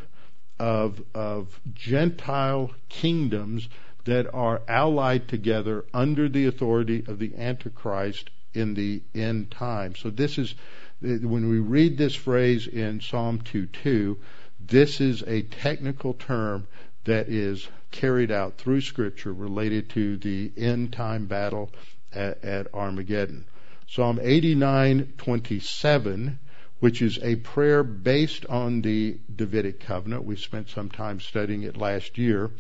[0.62, 3.68] of, of Gentile kingdoms
[4.06, 9.96] that are allied together under the authority of the Antichrist in the end time.
[9.96, 10.54] So this is,
[11.02, 14.18] when we read this phrase in Psalm 2:2,
[14.60, 16.68] this is a technical term
[17.06, 21.72] that is carried out through Scripture related to the end time battle
[22.14, 23.46] at, at Armageddon.
[23.88, 26.38] Psalm 89:27,
[26.80, 30.24] which is a prayer based on the Davidic covenant.
[30.24, 32.52] We spent some time studying it last year.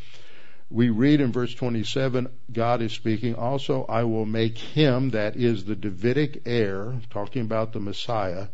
[0.69, 5.65] We read in verse 27, God is speaking, also I will make him, that is
[5.65, 8.47] the Davidic heir, talking about the Messiah,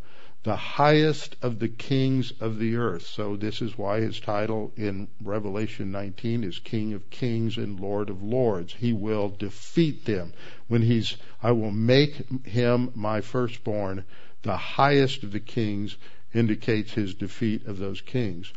[0.47, 3.05] the highest of the kings of the earth.
[3.05, 8.09] So this is why his title in Revelation 19 is King of Kings and Lord
[8.09, 8.71] of Lords.
[8.71, 10.31] He will defeat them
[10.69, 14.05] when he's, I will make him my firstborn.
[14.43, 15.97] The highest of the kings
[16.33, 18.53] indicates his defeat of those kings.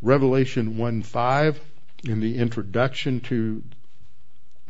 [0.00, 1.60] Revelation 1 5,
[2.04, 3.64] in the introduction to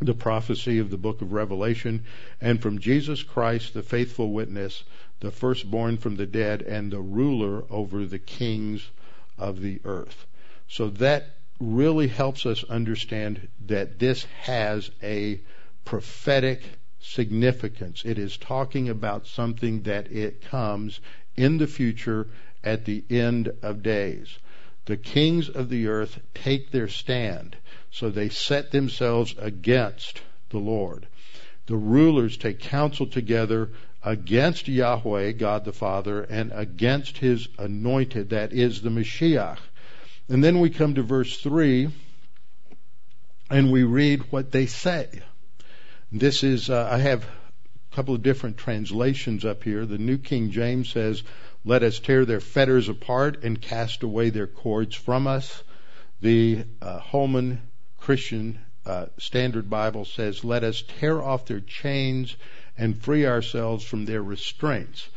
[0.01, 2.05] the prophecy of the book of Revelation,
[2.41, 4.83] and from Jesus Christ, the faithful witness,
[5.21, 8.91] the firstborn from the dead, and the ruler over the kings
[9.39, 10.27] of the earth.
[10.69, 15.41] So that really helps us understand that this has a
[15.85, 16.63] prophetic
[17.01, 18.03] significance.
[18.05, 21.01] It is talking about something that it comes
[21.37, 22.27] in the future
[22.63, 24.39] at the end of days.
[24.87, 27.57] The kings of the earth take their stand.
[27.91, 31.07] So they set themselves against the Lord.
[31.67, 33.71] The rulers take counsel together
[34.05, 39.59] against Yahweh, God the Father, and against his anointed, that is the Mashiach.
[40.29, 41.91] And then we come to verse 3
[43.51, 45.09] and we read what they say.
[46.13, 49.85] This is, uh, I have a couple of different translations up here.
[49.87, 51.23] The New King James says,
[51.65, 55.63] Let us tear their fetters apart and cast away their cords from us.
[56.21, 57.61] The uh, Holman
[57.99, 62.37] Christian uh, Standard Bible says, Let us tear off their chains
[62.77, 65.09] and free ourselves from their restraints.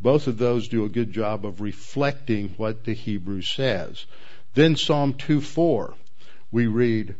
[0.00, 4.04] Both of those do a good job of reflecting what the Hebrew says.
[4.54, 5.94] Then Psalm 2:4,
[6.50, 7.14] we read,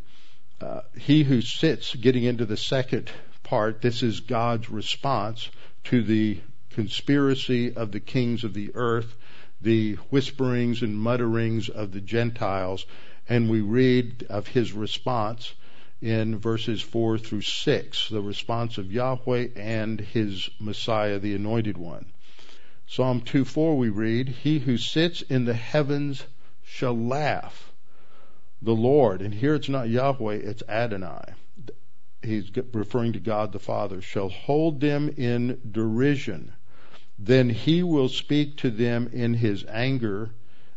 [0.60, 3.10] uh, He who sits, getting into the second
[3.42, 5.48] part, this is God's response
[5.84, 9.16] to the conspiracy of the kings of the earth,
[9.62, 12.84] the whisperings and mutterings of the Gentiles,
[13.28, 15.54] and we read of his response
[16.02, 22.06] in verses 4 through 6, the response of Yahweh and his Messiah, the Anointed One.
[22.86, 26.24] Psalm 2:4 we read, He who sits in the heavens
[26.62, 27.72] shall laugh.
[28.62, 31.34] The Lord, and here it's not Yahweh, it's Adonai.
[32.22, 36.52] He's referring to God the Father, shall hold them in derision.
[37.18, 40.30] Then he will speak to them in his anger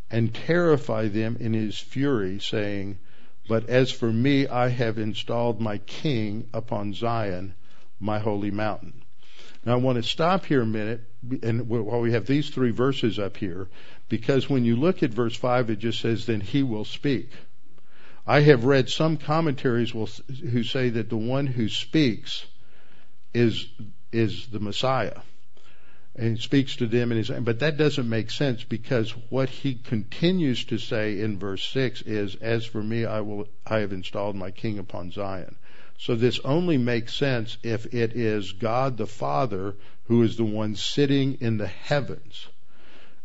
[0.10, 2.98] and terrify them in his fury, saying,
[3.50, 7.56] but as for me, I have installed my king upon Zion,
[8.00, 8.94] my holy mountain.
[9.66, 11.02] Now I want to stop here a minute,
[11.42, 13.68] and while we have these three verses up here,
[14.08, 17.32] because when you look at verse 5, it just says, then he will speak.
[18.28, 20.10] I have read some commentaries will,
[20.52, 22.46] who say that the one who speaks
[23.34, 23.66] is,
[24.12, 25.22] is the Messiah
[26.20, 30.66] and he speaks to them his but that doesn't make sense because what he continues
[30.66, 34.52] to say in verse 6 is as for me I will I have installed my
[34.52, 35.56] king upon Zion.
[35.98, 39.76] So this only makes sense if it is God the Father
[40.08, 42.48] who is the one sitting in the heavens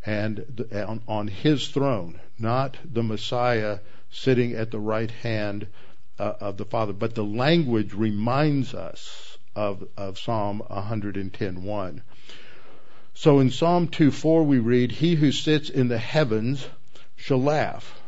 [0.06, 3.80] and on, on his throne not the Messiah
[4.12, 5.66] sitting at the right hand
[6.20, 6.92] uh, of the Father.
[6.92, 12.02] But the language reminds us of, of Psalm 110:1
[13.14, 16.66] so in Psalm 2:4 we read, He who sits in the heavens
[17.14, 18.00] shall laugh.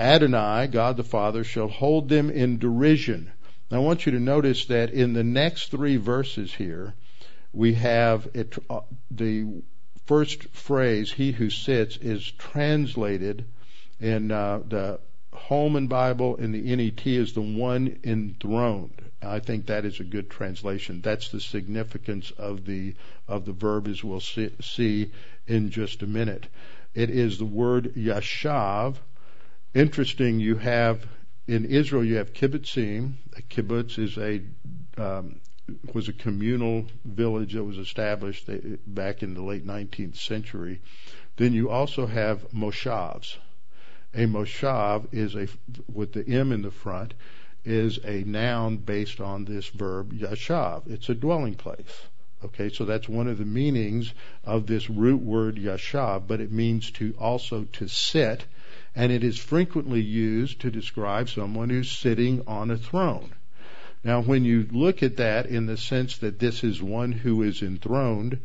[0.00, 3.30] Adonai, God the Father, shall hold them in derision.
[3.70, 6.94] Now I want you to notice that in the next three verses here,
[7.52, 9.46] we have it, uh, the
[10.06, 13.44] first phrase, he who sits, is translated
[14.00, 15.00] in uh, the
[15.32, 19.03] Holman Bible and the NET is the one enthroned.
[19.24, 21.00] I think that is a good translation.
[21.00, 22.94] That's the significance of the
[23.26, 25.10] of the verb, as we'll see, see
[25.46, 26.46] in just a minute.
[26.94, 28.96] It is the word yashav.
[29.74, 30.40] Interesting.
[30.40, 31.06] You have
[31.46, 33.14] in Israel you have kibbutzim.
[33.36, 34.42] A kibbutz is a
[34.96, 35.40] um,
[35.92, 38.48] was a communal village that was established
[38.86, 40.80] back in the late 19th century.
[41.36, 43.36] Then you also have moshavs.
[44.14, 45.48] A moshav is a
[45.92, 47.14] with the m in the front
[47.64, 50.82] is a noun based on this verb yashav.
[50.86, 52.02] It's a dwelling place.
[52.44, 54.12] Okay, so that's one of the meanings
[54.44, 58.44] of this root word yashav, but it means to also to sit.
[58.94, 63.32] and it is frequently used to describe someone who's sitting on a throne.
[64.04, 67.62] Now, when you look at that in the sense that this is one who is
[67.62, 68.38] enthroned,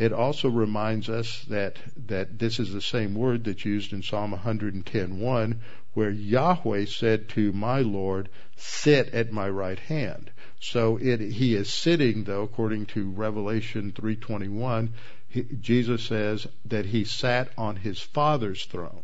[0.00, 1.76] it also reminds us that,
[2.06, 5.58] that this is the same word that's used in Psalm 110.1,
[5.92, 10.30] where Yahweh said to my Lord, sit at my right hand.
[10.58, 14.88] So it, he is sitting, though, according to Revelation 3.21,
[15.28, 19.02] he, Jesus says that he sat on his Father's throne.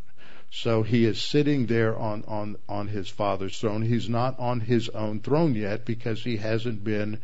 [0.51, 3.83] So he is sitting there on, on, on his father's throne.
[3.83, 7.19] He's not on his own throne yet because he hasn't been,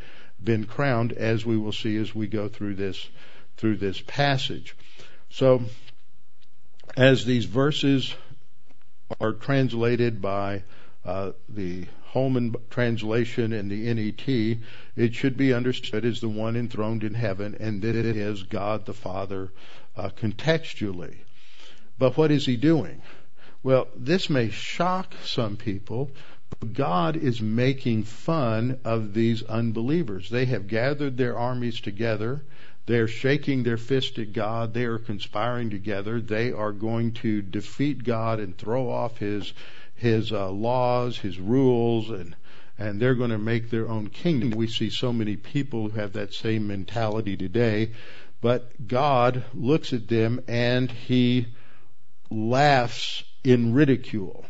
[0.44, 3.08] been crowned as we will see as we go through this,
[3.62, 4.74] through this passage.
[5.30, 5.62] So
[6.96, 8.12] as these verses
[9.20, 10.64] are translated by
[11.04, 14.58] uh, the Holman translation and the NET,
[14.96, 18.84] it should be understood as the one enthroned in heaven, and that it is God
[18.84, 19.52] the Father
[19.96, 21.18] uh, contextually.
[21.96, 23.00] But what is he doing?
[23.62, 26.10] Well, this may shock some people,
[26.50, 30.30] but God is making fun of these unbelievers.
[30.30, 32.42] They have gathered their armies together.
[32.86, 34.74] They're shaking their fist at God.
[34.74, 36.20] They are conspiring together.
[36.20, 39.52] They are going to defeat God and throw off His
[39.94, 42.34] His uh, laws, His rules, and
[42.78, 44.50] and they're going to make their own kingdom.
[44.50, 47.92] We see so many people who have that same mentality today,
[48.40, 51.46] but God looks at them and He
[52.30, 54.46] laughs in ridicule.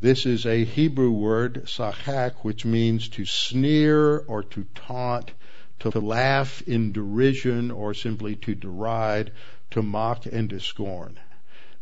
[0.00, 5.32] This is a Hebrew word, sahak, which means to sneer or to taunt,
[5.80, 9.32] to laugh in derision or simply to deride,
[9.70, 11.18] to mock and to scorn.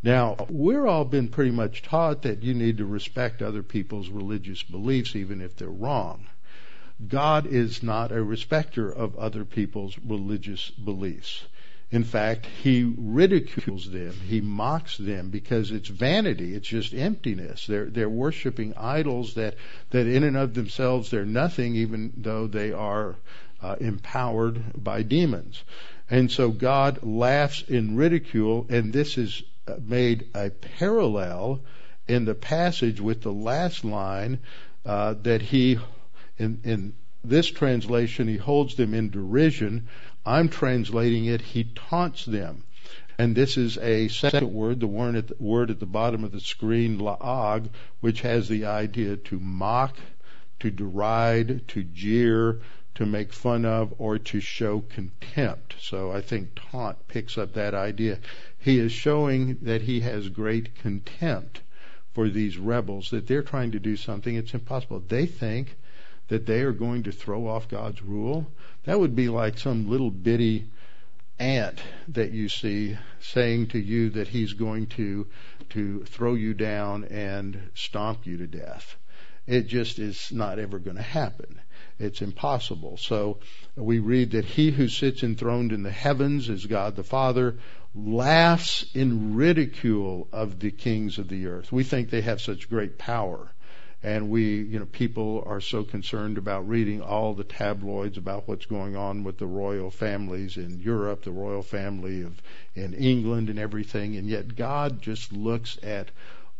[0.03, 4.63] Now, we're all been pretty much taught that you need to respect other people's religious
[4.63, 6.27] beliefs even if they're wrong.
[7.07, 11.45] God is not a respecter of other people's religious beliefs.
[11.91, 14.13] In fact, he ridicules them.
[14.13, 16.55] He mocks them because it's vanity.
[16.55, 17.67] It's just emptiness.
[17.67, 19.55] They're, they're worshiping idols that,
[19.91, 23.17] that in and of themselves they're nothing even though they are
[23.63, 25.63] uh, empowered by demons.
[26.11, 31.61] And so God laughs in ridicule and this is uh, made a parallel
[32.07, 34.39] in the passage with the last line
[34.87, 35.79] uh, that he,
[36.39, 39.89] in, in this translation, he holds them in derision
[40.29, 42.65] I'm translating it, he taunts them.
[43.19, 46.33] And this is a second word, the word at the, word at the bottom of
[46.33, 49.97] the screen, la'ag, which has the idea to mock,
[50.61, 52.61] to deride, to jeer,
[52.99, 55.77] to make fun of, or to show contempt.
[55.81, 58.19] So I think taunt picks up that idea.
[58.59, 61.61] He is showing that he has great contempt
[62.13, 64.99] for these rebels, that they're trying to do something it's impossible.
[65.07, 65.77] They think
[66.27, 68.51] that they are going to throw off God's rule.
[68.83, 70.67] That would be like some little bitty
[71.39, 75.29] ant that you see saying to you that he's going to
[75.71, 78.97] to throw you down and stomp you to death.
[79.47, 81.61] It just is not ever going to happen.
[81.99, 82.97] It's impossible.
[82.97, 83.39] So
[83.75, 87.57] we read that he who sits enthroned in the heavens is God the Father,
[87.95, 91.73] laughs in ridicule of the kings of the earth.
[91.73, 93.51] We think they have such great power
[94.03, 98.67] and we, you know, people are so concerned about reading all the tabloids about what's
[98.67, 102.41] going on with the royal families in Europe, the royal family of
[102.77, 106.13] in England and everything, and yet God just looks at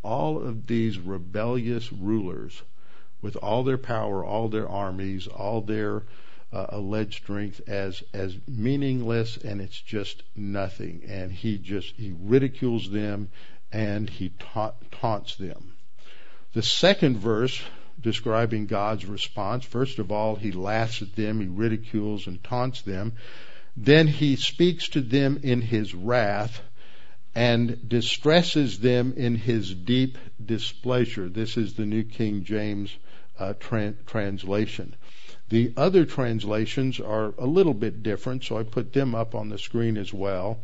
[0.03, 2.61] all of these rebellious rulers
[3.21, 6.03] with all their power, all their armies, all their
[6.51, 12.89] uh, alleged strength as as meaningless and it's just nothing and he just he ridicules
[12.89, 13.29] them
[13.71, 15.73] and he ta- taunts them
[16.53, 17.61] the second verse
[18.01, 23.13] describing God's response, first of all, he laughs at them, he ridicules and taunts them.
[23.75, 26.61] Then he speaks to them in his wrath
[27.35, 31.29] and distresses them in his deep displeasure.
[31.29, 32.95] This is the New King James
[33.39, 34.95] uh, tra- translation.
[35.49, 39.57] The other translations are a little bit different, so I put them up on the
[39.57, 40.59] screen as well.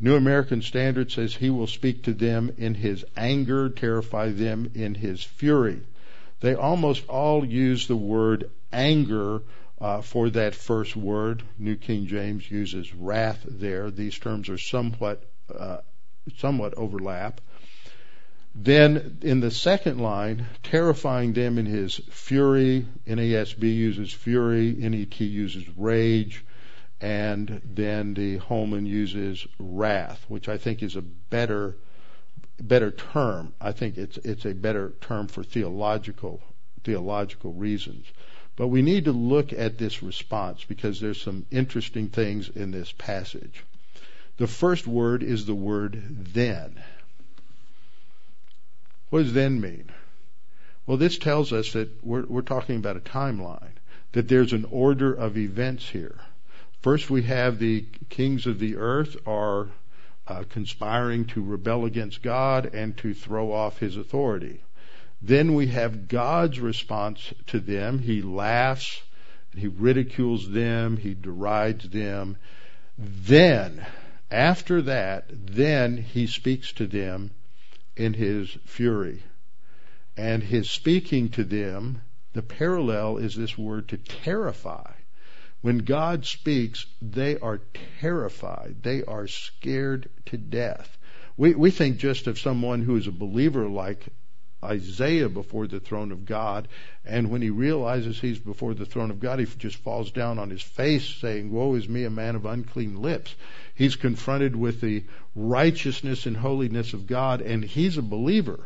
[0.00, 4.94] New American Standard says he will speak to them in his anger, terrify them in
[4.94, 5.80] his fury.
[6.40, 9.42] They almost all use the word anger
[9.78, 11.42] uh, for that first word.
[11.58, 13.90] New King James uses wrath there.
[13.90, 15.22] These terms are somewhat
[15.54, 15.78] uh,
[16.38, 17.40] somewhat overlap.
[18.54, 22.86] Then in the second line, terrifying them in his fury.
[23.06, 24.74] NASB uses fury.
[24.78, 26.44] NET uses rage
[27.00, 31.76] and then the Holman uses wrath, which I think is a better
[32.60, 33.54] better term.
[33.60, 36.42] I think it's it's a better term for theological
[36.84, 38.06] theological reasons.
[38.56, 42.92] But we need to look at this response because there's some interesting things in this
[42.92, 43.64] passage.
[44.36, 46.02] The first word is the word
[46.34, 46.82] then.
[49.10, 49.90] What does then mean?
[50.86, 53.74] Well, this tells us that we're, we're talking about a timeline,
[54.12, 56.18] that there's an order of events here.
[56.80, 59.68] First, we have the kings of the earth are
[60.26, 64.62] uh, conspiring to rebel against God and to throw off his authority.
[65.20, 67.98] Then we have God's response to them.
[67.98, 69.02] He laughs,
[69.54, 72.36] he ridicules them, he derides them.
[72.96, 73.84] Then,
[74.30, 77.32] after that, then he speaks to them
[77.96, 79.22] in his fury.
[80.16, 84.92] And his speaking to them, the parallel is this word to terrify.
[85.62, 87.60] When God speaks, they are
[88.00, 88.76] terrified.
[88.82, 90.96] They are scared to death.
[91.36, 94.06] We, we think just of someone who is a believer like
[94.62, 96.68] Isaiah before the throne of God,
[97.04, 100.50] and when he realizes he's before the throne of God, he just falls down on
[100.50, 103.34] his face saying, Woe is me, a man of unclean lips.
[103.74, 105.04] He's confronted with the
[105.34, 108.60] righteousness and holiness of God, and he's a believer,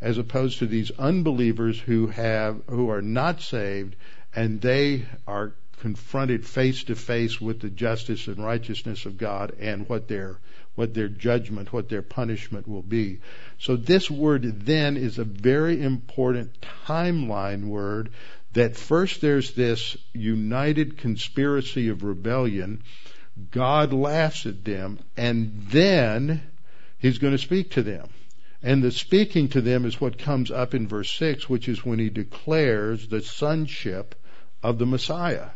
[0.00, 3.94] as opposed to these unbelievers who have who are not saved,
[4.34, 9.88] and they are confronted face to face with the justice and righteousness of God and
[9.88, 10.38] what their
[10.74, 13.20] what their judgment, what their punishment will be.
[13.58, 18.10] So this word then is a very important timeline word
[18.52, 22.82] that first there's this united conspiracy of rebellion.
[23.50, 26.42] God laughs at them and then
[26.98, 28.08] he's going to speak to them.
[28.62, 31.98] And the speaking to them is what comes up in verse 6, which is when
[31.98, 34.14] he declares the sonship
[34.62, 35.48] of the Messiah.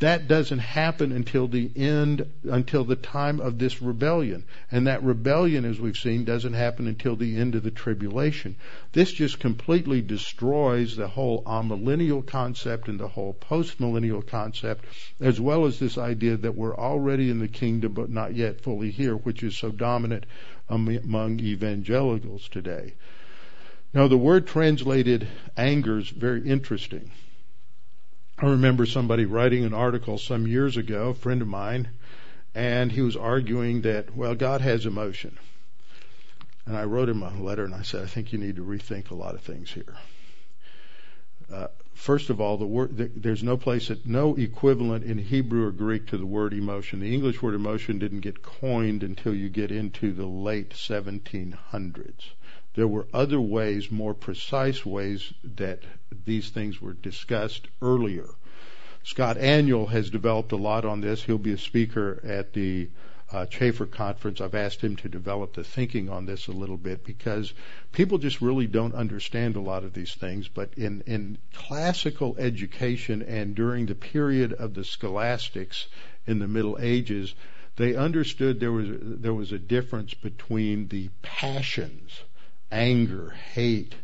[0.00, 4.44] That doesn't happen until the end, until the time of this rebellion.
[4.70, 8.54] And that rebellion, as we've seen, doesn't happen until the end of the tribulation.
[8.92, 14.84] This just completely destroys the whole amillennial concept and the whole postmillennial concept,
[15.20, 18.92] as well as this idea that we're already in the kingdom but not yet fully
[18.92, 20.26] here, which is so dominant
[20.68, 22.94] among evangelicals today.
[23.92, 25.26] Now, the word translated
[25.56, 27.10] anger is very interesting.
[28.40, 31.88] I remember somebody writing an article some years ago, a friend of mine,
[32.54, 35.36] and he was arguing that, well, God has emotion.
[36.64, 39.10] And I wrote him a letter and I said, I think you need to rethink
[39.10, 39.96] a lot of things here.
[41.52, 45.66] Uh, first of all, the word the, there's no place that no equivalent in Hebrew
[45.66, 47.00] or Greek to the word emotion.
[47.00, 52.34] The English word emotion didn't get coined until you get into the late 1700s.
[52.78, 55.82] There were other ways, more precise ways, that
[56.24, 58.28] these things were discussed earlier.
[59.02, 61.24] Scott Aniol has developed a lot on this.
[61.24, 62.88] He'll be a speaker at the
[63.32, 64.40] uh, Chafer conference.
[64.40, 67.52] I've asked him to develop the thinking on this a little bit because
[67.90, 70.46] people just really don't understand a lot of these things.
[70.46, 75.88] But in, in classical education and during the period of the scholastics
[76.28, 77.34] in the Middle Ages,
[77.74, 82.22] they understood there was there was a difference between the passions
[82.70, 83.94] anger, hate,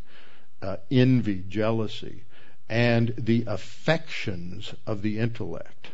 [0.63, 2.23] uh, envy, jealousy,
[2.69, 5.89] and the affections of the intellect.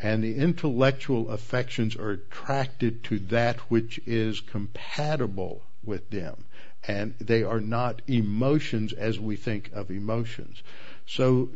[0.00, 6.44] And the intellectual affections are attracted to that which is compatible with them.
[6.88, 10.60] And they are not emotions as we think of emotions.
[11.06, 11.50] So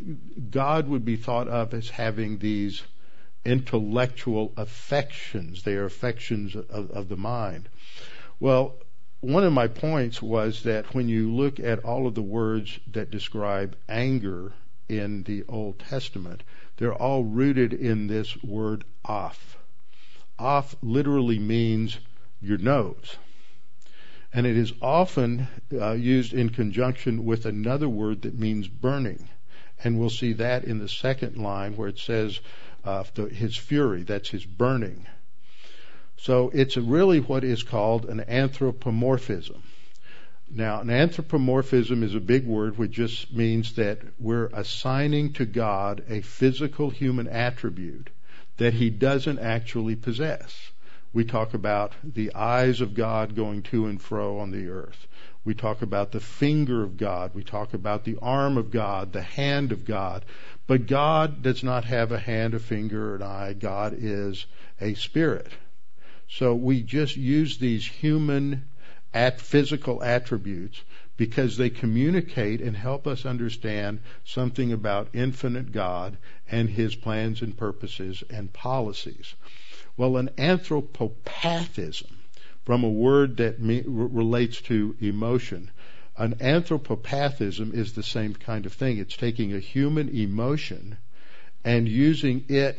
[0.51, 2.82] God would be thought of as having these
[3.44, 5.64] intellectual affections.
[5.64, 7.68] They are affections of, of the mind.
[8.38, 8.76] Well,
[9.21, 13.11] one of my points was that when you look at all of the words that
[13.11, 14.53] describe anger
[14.89, 16.43] in the Old Testament,
[16.77, 19.57] they're all rooted in this word off.
[20.39, 21.99] Off literally means
[22.41, 23.17] your nose.
[24.33, 29.29] And it is often uh, used in conjunction with another word that means burning.
[29.83, 32.41] And we'll see that in the second line where it says
[32.85, 35.07] uh, the, his fury, that's his burning.
[36.17, 39.62] So it's really what is called an anthropomorphism.
[40.49, 46.05] Now, an anthropomorphism is a big word which just means that we're assigning to God
[46.09, 48.11] a physical human attribute
[48.57, 50.71] that he doesn't actually possess.
[51.12, 55.07] We talk about the eyes of God going to and fro on the earth.
[55.45, 57.33] We talk about the finger of God.
[57.35, 60.25] We talk about the arm of God, the hand of God.
[60.67, 63.53] But God does not have a hand, a finger, or an eye.
[63.53, 64.47] God is
[64.81, 65.53] a spirit.
[66.29, 68.64] So we just use these human
[69.14, 70.83] at physical attributes
[71.16, 76.18] because they communicate and help us understand something about infinite God
[76.51, 79.35] and his plans and purposes and policies.
[79.97, 82.12] Well, an anthropopathism,
[82.64, 85.70] from a word that me, relates to emotion,
[86.18, 88.99] an anthropopathism is the same kind of thing.
[88.99, 90.99] It's taking a human emotion
[91.64, 92.79] and using it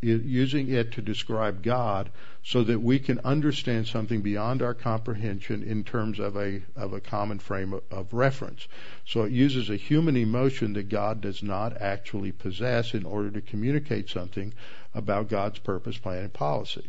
[0.00, 2.10] using it to describe God
[2.46, 7.00] so that we can understand something beyond our comprehension in terms of a of a
[7.00, 8.68] common frame of, of reference.
[9.06, 13.40] So it uses a human emotion that God does not actually possess in order to
[13.40, 14.52] communicate something
[14.94, 16.86] about God's purpose, plan, and policy.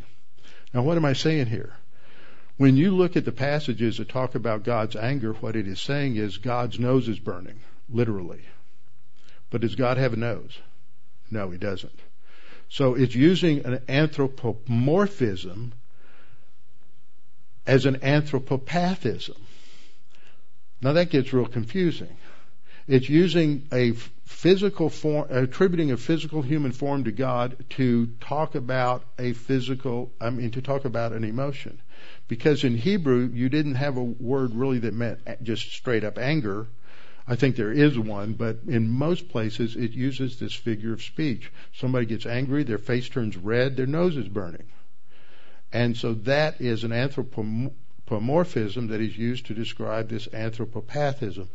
[0.73, 1.77] Now, what am I saying here?
[2.57, 6.17] When you look at the passages that talk about God's anger, what it is saying
[6.17, 8.41] is God's nose is burning, literally.
[9.49, 10.59] But does God have a nose?
[11.31, 11.99] No, he doesn't.
[12.69, 15.73] So it's using an anthropomorphism
[17.65, 19.37] as an anthropopathism.
[20.81, 22.15] Now that gets real confusing.
[22.87, 23.93] It's using a
[24.25, 30.29] physical form, attributing a physical human form to God to talk about a physical, I
[30.29, 31.81] mean, to talk about an emotion.
[32.27, 36.67] Because in Hebrew, you didn't have a word really that meant just straight up anger.
[37.27, 41.51] I think there is one, but in most places it uses this figure of speech.
[41.73, 44.67] Somebody gets angry, their face turns red, their nose is burning.
[45.73, 51.47] And so that is an anthropomorphism that is used to describe this anthropopathism.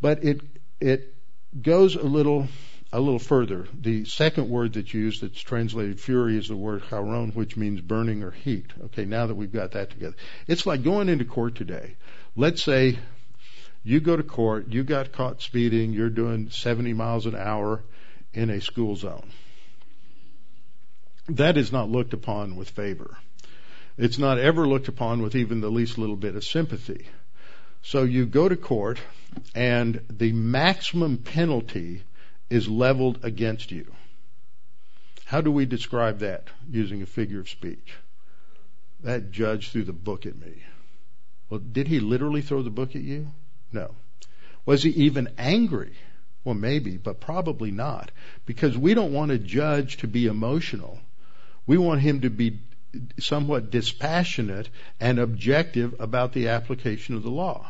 [0.00, 0.40] But it
[0.80, 1.14] it
[1.62, 2.48] goes a little
[2.92, 3.66] a little further.
[3.80, 8.22] The second word that's used that's translated fury is the word charon, which means burning
[8.22, 8.66] or heat.
[8.86, 10.16] Okay, now that we've got that together.
[10.46, 11.96] It's like going into court today.
[12.36, 12.98] Let's say
[13.84, 17.82] you go to court, you got caught speeding, you're doing 70 miles an hour
[18.32, 19.30] in a school zone.
[21.28, 23.16] That is not looked upon with favor.
[23.96, 27.06] It's not ever looked upon with even the least little bit of sympathy.
[27.82, 28.98] So you go to court,
[29.54, 32.02] and the maximum penalty
[32.48, 33.92] is leveled against you.
[35.26, 37.94] How do we describe that using a figure of speech?
[39.02, 40.62] That judge threw the book at me.
[41.50, 43.30] Well, did he literally throw the book at you?
[43.74, 43.94] No.
[44.64, 45.92] Was he even angry?
[46.44, 48.10] Well, maybe, but probably not.
[48.46, 51.00] Because we don't want a judge to be emotional.
[51.66, 52.60] We want him to be
[53.18, 54.68] somewhat dispassionate
[55.00, 57.66] and objective about the application of the law.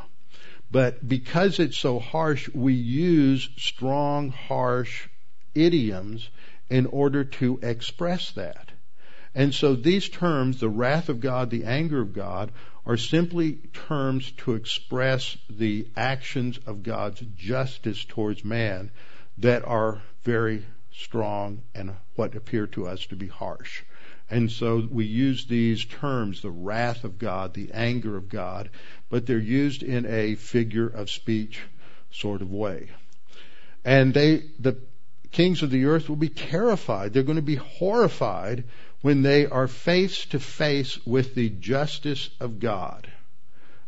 [0.71, 5.09] But because it's so harsh, we use strong, harsh
[5.55, 6.29] idioms
[6.69, 8.71] in order to express that.
[9.35, 12.53] And so these terms, the wrath of God, the anger of God,
[12.87, 13.55] are simply
[13.89, 18.91] terms to express the actions of God's justice towards man
[19.39, 23.83] that are very strong and what appear to us to be harsh.
[24.31, 28.71] And so we use these terms, the wrath of God, the anger of God,
[29.11, 31.61] but they're used in a figure of speech
[32.11, 32.91] sort of way.
[33.85, 34.79] And they, the
[35.31, 37.13] kings of the earth will be terrified.
[37.13, 38.65] They're going to be horrified
[39.05, 43.07] when they are face to face with the justice of God.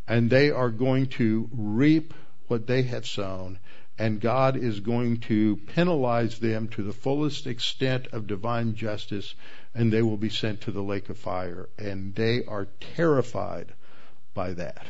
[0.06, 2.12] And they are going to reap
[2.48, 3.58] what they have sown,
[3.98, 9.34] and God is going to penalize them to the fullest extent of divine justice,
[9.74, 11.70] and they will be sent to the lake of fire.
[11.78, 13.72] And they are terrified
[14.34, 14.84] by that.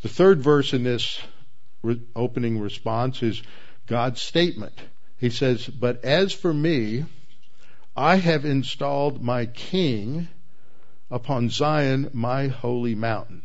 [0.00, 1.20] The third verse in this
[2.14, 3.42] opening response is
[3.86, 4.80] God's statement.
[5.18, 7.04] He says, But as for me,
[7.96, 10.28] I have installed my king
[11.10, 13.42] upon Zion, my holy mountain.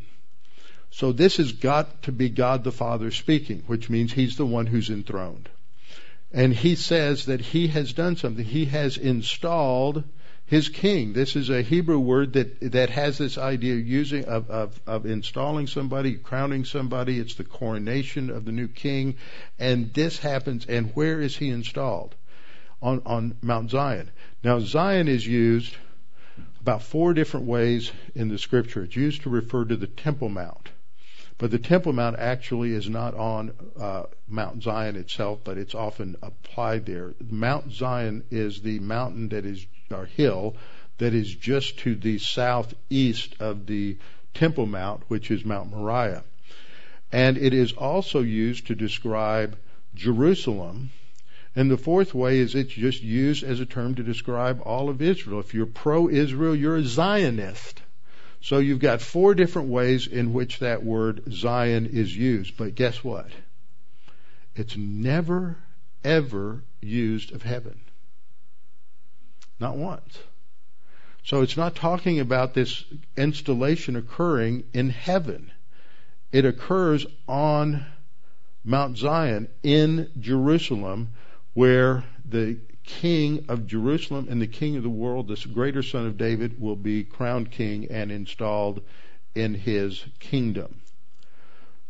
[0.89, 4.65] So this has got to be God the Father speaking, which means he's the one
[4.65, 5.47] who's enthroned.
[6.33, 8.43] And he says that he has done something.
[8.43, 10.03] He has installed
[10.45, 11.13] his king.
[11.13, 15.05] This is a Hebrew word that that has this idea of using of, of, of
[15.05, 17.19] installing somebody, crowning somebody.
[17.19, 19.15] It's the coronation of the new king.
[19.59, 22.15] And this happens and where is he installed?
[22.81, 24.09] On on Mount Zion.
[24.43, 25.75] Now, Zion is used
[26.61, 28.83] about four different ways in the scripture.
[28.83, 30.69] It's used to refer to the Temple Mount.
[31.37, 36.15] But the Temple Mount actually is not on uh, Mount Zion itself, but it's often
[36.21, 37.15] applied there.
[37.29, 40.55] Mount Zion is the mountain that is, or hill,
[40.99, 43.97] that is just to the southeast of the
[44.35, 46.23] Temple Mount, which is Mount Moriah.
[47.11, 49.57] And it is also used to describe
[49.95, 50.91] Jerusalem,
[51.55, 55.01] and the fourth way is it's just used as a term to describe all of
[55.01, 55.41] Israel.
[55.41, 57.81] If you're pro Israel, you're a Zionist.
[58.39, 62.57] So you've got four different ways in which that word Zion is used.
[62.57, 63.27] But guess what?
[64.55, 65.57] It's never,
[66.03, 67.79] ever used of heaven.
[69.59, 70.17] Not once.
[71.23, 72.83] So it's not talking about this
[73.15, 75.51] installation occurring in heaven.
[76.31, 77.85] It occurs on
[78.63, 81.09] Mount Zion in Jerusalem
[81.53, 86.17] where the king of Jerusalem and the king of the world, this greater son of
[86.17, 88.81] David, will be crowned king and installed
[89.35, 90.81] in his kingdom.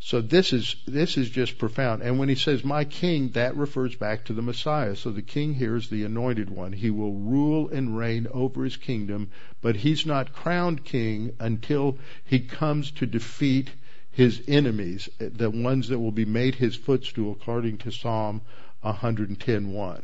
[0.04, 2.02] So this is this is just profound.
[2.02, 4.96] And when he says my king, that refers back to the Messiah.
[4.96, 6.74] So the king here is the anointed one.
[6.74, 9.30] He will rule and reign over his kingdom,
[9.62, 13.70] but he's not crowned king until he comes to defeat
[14.10, 18.42] his enemies, the ones that will be made his footstool according to Psalm
[18.84, 20.04] 110:1.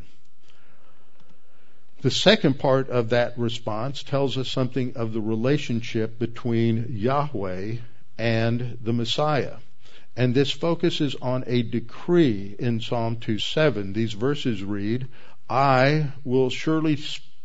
[2.01, 7.78] The second part of that response tells us something of the relationship between Yahweh
[8.19, 9.55] and the Messiah.
[10.15, 13.93] And this focuses on a decree in Psalm 2:7.
[13.93, 15.07] These verses read,
[15.49, 16.99] I will surely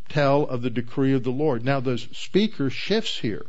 [0.08, 1.64] tell of the decree of the Lord.
[1.64, 3.46] Now the speaker shifts here.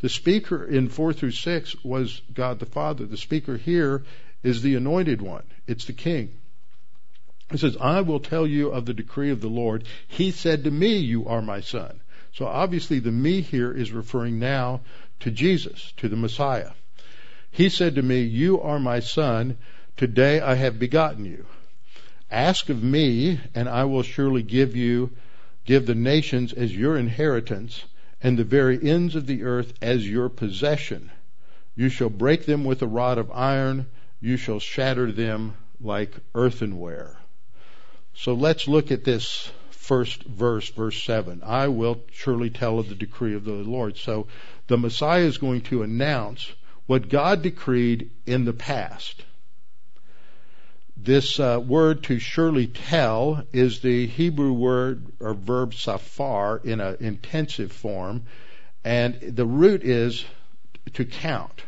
[0.00, 3.06] The speaker in 4 through 6 was God the Father.
[3.06, 4.02] The speaker here
[4.42, 5.44] is the anointed one.
[5.66, 6.39] It's the king.
[7.50, 9.84] He says, I will tell you of the decree of the Lord.
[10.06, 12.00] He said to me, You are my son.
[12.32, 14.82] So obviously the me here is referring now
[15.20, 16.70] to Jesus, to the Messiah.
[17.50, 19.58] He said to me, You are my son.
[19.96, 21.44] Today I have begotten you.
[22.30, 25.10] Ask of me, and I will surely give you,
[25.64, 27.84] give the nations as your inheritance,
[28.22, 31.10] and the very ends of the earth as your possession.
[31.74, 33.86] You shall break them with a rod of iron.
[34.20, 37.16] You shall shatter them like earthenware.
[38.14, 41.42] So let's look at this first verse, verse 7.
[41.44, 43.96] I will surely tell of the decree of the Lord.
[43.96, 44.26] So
[44.66, 46.52] the Messiah is going to announce
[46.86, 49.24] what God decreed in the past.
[50.96, 56.98] This uh, word to surely tell is the Hebrew word or verb safar in an
[57.00, 58.24] intensive form,
[58.84, 60.24] and the root is
[60.92, 61.62] to count.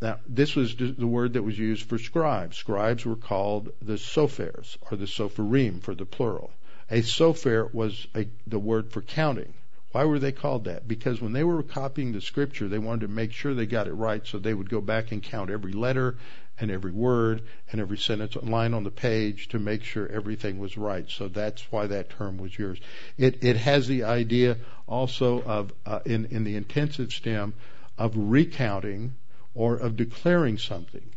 [0.00, 2.56] Now, this was the word that was used for scribes.
[2.56, 6.52] Scribes were called the sophers, or the sopharim for the plural.
[6.90, 9.54] A sopher was a, the word for counting.
[9.90, 10.86] Why were they called that?
[10.86, 13.92] Because when they were copying the scripture, they wanted to make sure they got it
[13.92, 16.16] right, so they would go back and count every letter
[16.60, 17.42] and every word
[17.72, 21.08] and every sentence line on the page to make sure everything was right.
[21.10, 22.78] So that's why that term was yours.
[23.16, 27.54] It it has the idea also of uh, in in the intensive stem
[27.96, 29.14] of recounting
[29.58, 31.10] or of declaring something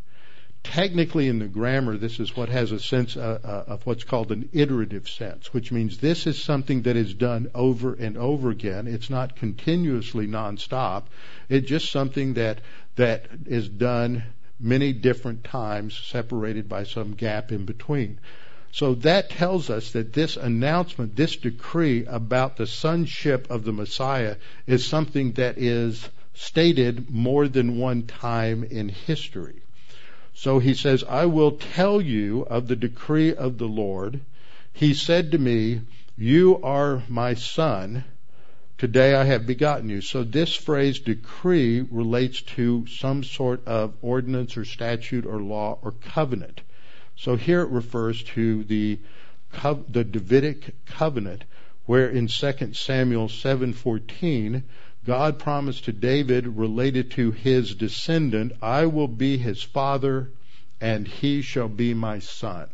[0.63, 4.31] technically in the grammar, this is what has a sense uh, uh, of what's called
[4.31, 8.87] an iterative sense, which means this is something that is done over and over again.
[8.87, 11.03] It's not continuously nonstop.
[11.49, 12.59] It's just something that
[12.95, 14.23] that is done
[14.59, 18.19] many different times, separated by some gap in between.
[18.71, 24.35] So that tells us that this announcement, this decree about the sonship of the Messiah
[24.67, 29.61] is something that is stated more than one time in history.
[30.33, 34.21] So he says, I will tell you of the decree of the Lord.
[34.73, 35.81] He said to me,
[36.17, 38.05] You are my son.
[38.77, 40.01] Today I have begotten you.
[40.01, 45.91] So this phrase decree relates to some sort of ordinance or statute or law or
[45.91, 46.61] covenant.
[47.15, 48.97] So here it refers to the
[49.89, 51.43] the Davidic covenant
[51.85, 54.63] where in 2 Samuel 7:14
[55.05, 60.29] God promised to David related to his descendant, I will be his father
[60.79, 62.69] and he shall be my son.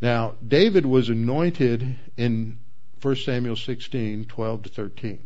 [0.00, 2.58] Now, David was anointed in
[3.00, 5.18] 1 Samuel 16, 12 to 13.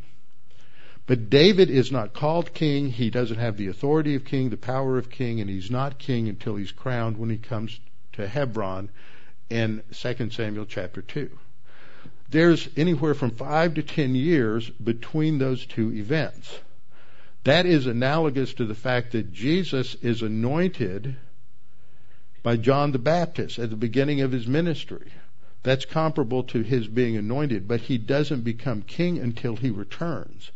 [1.07, 2.91] But David is not called king.
[2.91, 6.28] He doesn't have the authority of king, the power of king, and he's not king
[6.28, 7.80] until he's crowned when he comes
[8.12, 8.91] to Hebron
[9.49, 11.30] in 2 Samuel chapter 2
[12.31, 16.59] there's anywhere from five to ten years between those two events.
[17.45, 21.16] That is analogous to the fact that Jesus is anointed
[22.43, 25.12] by John the Baptist at the beginning of his ministry.
[25.62, 30.53] That's comparable to his being anointed, but he doesn't become king until he returns.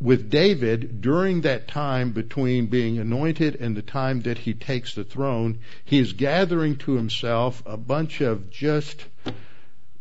[0.00, 5.04] With David, during that time between being anointed and the time that he takes the
[5.04, 9.06] throne, he is gathering to himself a bunch of just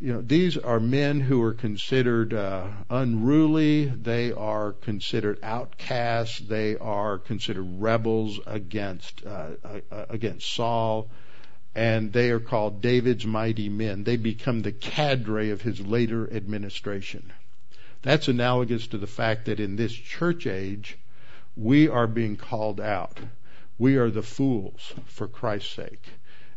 [0.04, 3.86] you know, these are men who are considered uh, unruly.
[3.86, 6.39] They are considered outcasts.
[6.39, 11.10] They are considered rebels against uh, uh, against Saul,
[11.74, 14.04] and they are called David's mighty men.
[14.04, 17.32] They become the cadre of his later administration.
[18.01, 20.97] That's analogous to the fact that in this church age,
[21.56, 23.22] we are being called out.
[23.78, 26.10] We are the fools for Christ's sake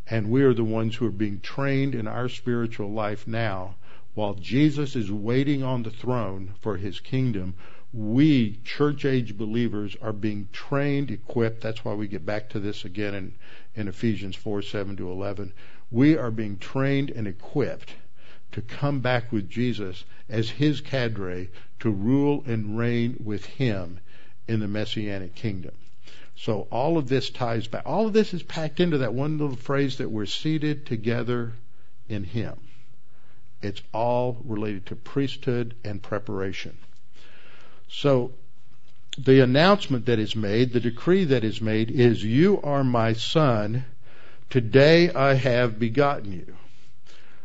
[0.08, 3.74] and we are the ones who are being trained in our spiritual life now
[4.14, 7.54] while Jesus is waiting on the throne for his kingdom.
[7.92, 11.60] We, church age believers, are being trained, equipped.
[11.60, 13.34] That's why we get back to this again in,
[13.74, 15.52] in Ephesians 4 7 to 11.
[15.90, 17.94] We are being trained and equipped
[18.52, 21.50] to come back with Jesus as his cadre
[21.80, 24.00] to rule and reign with him
[24.48, 25.74] in the messianic kingdom.
[26.36, 27.82] So all of this ties back.
[27.86, 31.52] All of this is packed into that one little phrase that we're seated together
[32.08, 32.58] in Him.
[33.62, 36.76] It's all related to priesthood and preparation.
[37.88, 38.32] So
[39.18, 43.84] the announcement that is made, the decree that is made is, You are my son.
[44.50, 46.54] Today I have begotten you.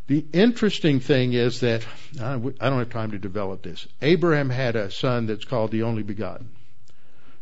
[0.08, 1.86] The interesting thing is that,
[2.20, 3.88] I don't have time to develop this.
[4.02, 6.50] Abraham had a son that's called the only begotten.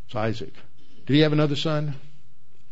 [0.05, 0.53] It's Isaac.
[1.09, 1.95] Did he have another son?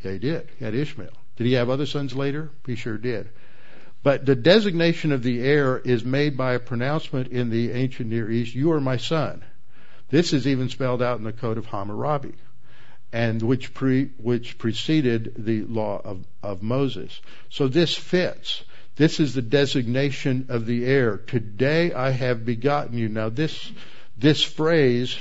[0.04, 0.48] Yeah, he did.
[0.60, 1.10] He had Ishmael.
[1.38, 2.52] Did he have other sons later?
[2.68, 3.30] He sure did.
[4.04, 8.30] But the designation of the heir is made by a pronouncement in the ancient Near
[8.30, 9.44] East, you are my son.
[10.10, 12.36] This is even spelled out in the Code of Hammurabi,
[13.12, 17.20] and which pre, which preceded the law of, of Moses.
[17.50, 18.64] So this fits.
[18.98, 21.18] This is the designation of the heir.
[21.18, 23.10] Today I have begotten you.
[23.10, 23.72] Now this
[24.20, 25.16] this phrase,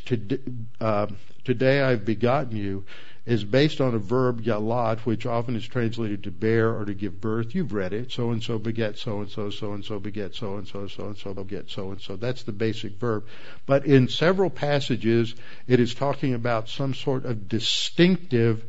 [0.81, 1.07] uh,
[1.45, 2.85] today I've begotten you,
[3.27, 7.21] is based on a verb yalad, which often is translated to bear or to give
[7.21, 7.55] birth.
[7.57, 8.13] You've read it.
[8.13, 11.07] So and so beget so and so, so and so beget so and so, so
[11.07, 12.15] and so beget so and so.
[12.15, 13.27] That's the basic verb.
[13.67, 15.35] But in several passages,
[15.67, 18.65] it is talking about some sort of distinctive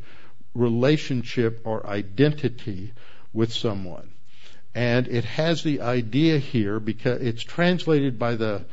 [0.54, 2.92] relationship or identity
[3.32, 4.10] with someone.
[4.74, 8.64] And it has the idea here because it's translated by the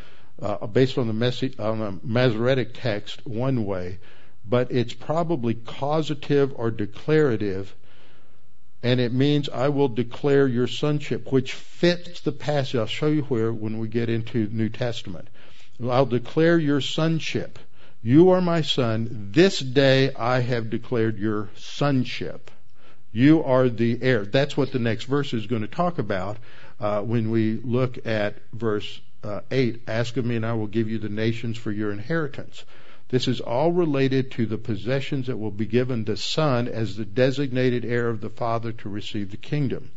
[0.41, 3.99] uh, based on the, Messi- on the Masoretic text one way,
[4.47, 7.73] but it's probably causative or declarative,
[8.83, 12.75] and it means I will declare your sonship, which fits the passage.
[12.75, 15.27] I'll show you where when we get into New Testament.
[15.83, 17.59] I'll declare your sonship.
[18.03, 19.29] You are my son.
[19.31, 22.51] This day I have declared your sonship.
[23.11, 24.25] You are the heir.
[24.25, 26.37] That's what the next verse is going to talk about
[26.79, 29.81] uh, when we look at verse uh, 8.
[29.87, 32.63] Ask of me, and I will give you the nations for your inheritance.
[33.15, 37.05] This is all related to the possessions that will be given the Son as the
[37.05, 39.91] designated heir of the Father to receive the kingdom.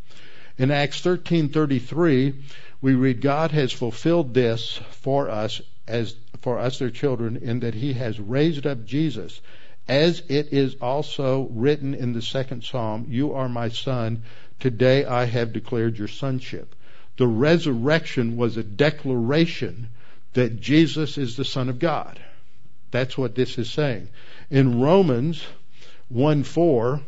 [0.56, 2.34] In Acts 13:33,
[2.80, 7.74] we read God has fulfilled this for us as for us their children in that
[7.74, 9.40] he has raised up Jesus
[9.88, 14.22] as it is also written in the second psalm, you are my son,
[14.60, 16.72] today I have declared your sonship.
[17.16, 19.88] The resurrection was a declaration
[20.34, 22.20] that Jesus is the son of God.
[22.90, 24.08] That's what this is saying.
[24.50, 25.44] In Romans
[26.08, 27.00] 1 4,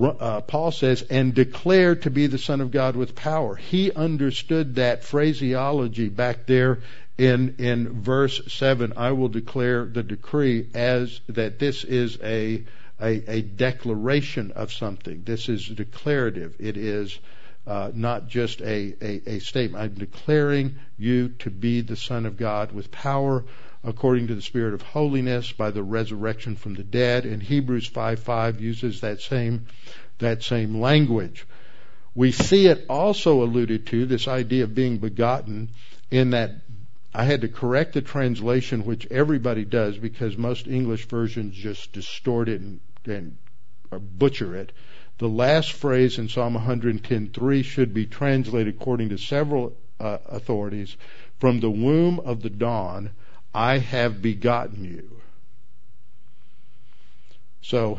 [0.00, 3.56] uh, Paul says, and declared to be the Son of God with power.
[3.56, 6.80] He understood that phraseology back there
[7.16, 8.92] in, in verse 7.
[8.96, 12.64] I will declare the decree as that this is a,
[13.00, 15.22] a, a declaration of something.
[15.24, 16.54] This is declarative.
[16.58, 17.18] It is
[17.66, 19.82] uh, not just a, a, a statement.
[19.82, 23.44] I'm declaring you to be the Son of God with power
[23.88, 27.24] according to the Spirit of holiness by the resurrection from the dead.
[27.24, 29.66] And Hebrews 5:5 uses that same
[30.18, 31.46] that same language.
[32.14, 35.70] We see it also alluded to this idea of being begotten
[36.10, 36.56] in that
[37.14, 42.48] I had to correct the translation, which everybody does because most English versions just distort
[42.48, 43.38] it and, and
[44.18, 44.72] butcher it.
[45.16, 50.94] The last phrase in Psalm 110:3 should be translated according to several uh, authorities
[51.38, 53.12] from the womb of the dawn
[53.54, 55.20] I have begotten you.
[57.62, 57.98] So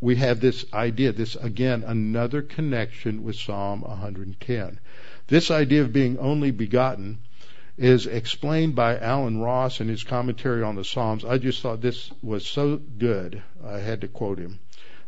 [0.00, 4.80] we have this idea, this again, another connection with Psalm 110.
[5.28, 7.18] This idea of being only begotten
[7.76, 11.24] is explained by Allen Ross in his commentary on the Psalms.
[11.24, 14.58] I just thought this was so good, I had to quote him.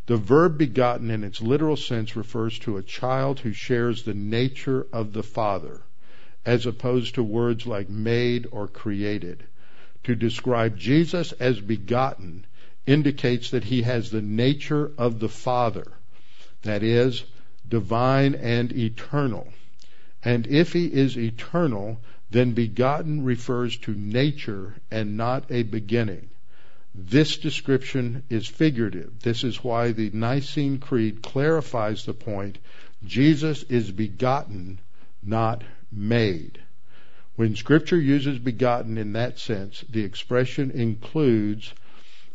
[0.06, 4.86] The verb begotten in its literal sense refers to a child who shares the nature
[4.92, 5.82] of the father,
[6.44, 9.44] as opposed to words like made or created
[10.04, 12.44] to describe Jesus as begotten
[12.86, 15.86] indicates that he has the nature of the Father,
[16.62, 17.24] that is,
[17.68, 19.52] divine and eternal.
[20.22, 22.00] And if he is eternal,
[22.30, 26.28] then begotten refers to nature and not a beginning.
[26.94, 29.20] This description is figurative.
[29.20, 32.58] This is why the Nicene Creed clarifies the point
[33.04, 34.78] Jesus is begotten,
[35.22, 36.60] not made.
[37.36, 41.72] When Scripture uses begotten in that sense, the expression includes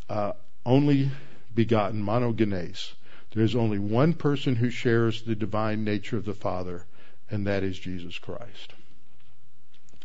[0.08, 0.32] uh,
[0.66, 1.10] only
[1.54, 2.92] begotten, monogenes.
[3.32, 6.84] There's only one person who shares the divine nature of the Father,
[7.30, 8.74] and that is Jesus Christ.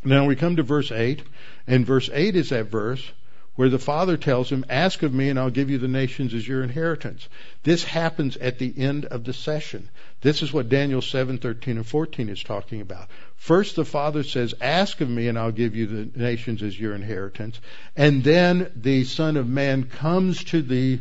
[0.04, 1.24] Now we come to verse 8,
[1.68, 3.12] and verse 8 is that verse
[3.56, 6.48] where the father tells him, Ask of me and I'll give you the nations as
[6.48, 7.28] your inheritance.
[7.64, 9.90] This happens at the end of the session.
[10.22, 13.08] This is what Daniel 7, 13 and 14 is talking about.
[13.38, 16.96] First the father says, Ask of me and I'll give you the nations as your
[16.96, 17.60] inheritance.
[17.96, 21.00] And then the son of man comes to the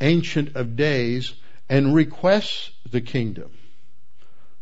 [0.00, 1.34] Ancient of Days
[1.68, 3.50] and requests the kingdom.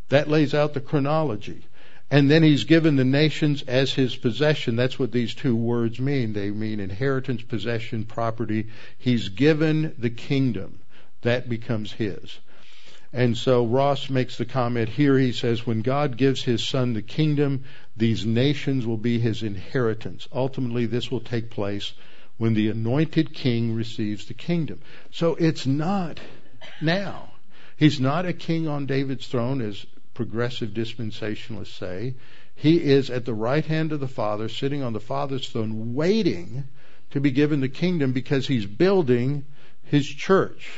[0.08, 1.66] That lays out the chronology.
[2.10, 4.76] And then he's given the nations as his possession.
[4.76, 6.32] That's what these two words mean.
[6.32, 8.68] They mean inheritance, possession, property.
[8.96, 10.78] He's given the kingdom.
[11.22, 12.38] That becomes his.
[13.12, 15.18] And so Ross makes the comment here.
[15.18, 17.64] He says, when God gives his son the kingdom,
[17.96, 20.28] these nations will be his inheritance.
[20.32, 21.92] Ultimately, this will take place
[22.36, 24.80] when the anointed king receives the kingdom.
[25.10, 26.20] So it's not
[26.80, 27.30] now.
[27.76, 29.86] He's not a king on David's throne, as
[30.16, 32.14] progressive dispensationalists say.
[32.54, 36.64] He is at the right hand of the Father, sitting on the Father's throne, waiting
[37.10, 39.44] to be given the kingdom because he's building
[39.84, 40.70] his church.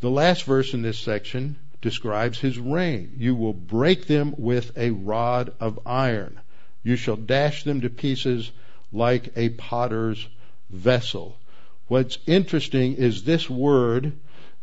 [0.00, 3.14] The last verse in this section describes his reign.
[3.16, 6.40] You will break them with a rod of iron.
[6.82, 8.50] You shall dash them to pieces
[8.92, 10.26] like a potter's
[10.70, 11.38] vessel.
[11.86, 14.12] What's interesting is this word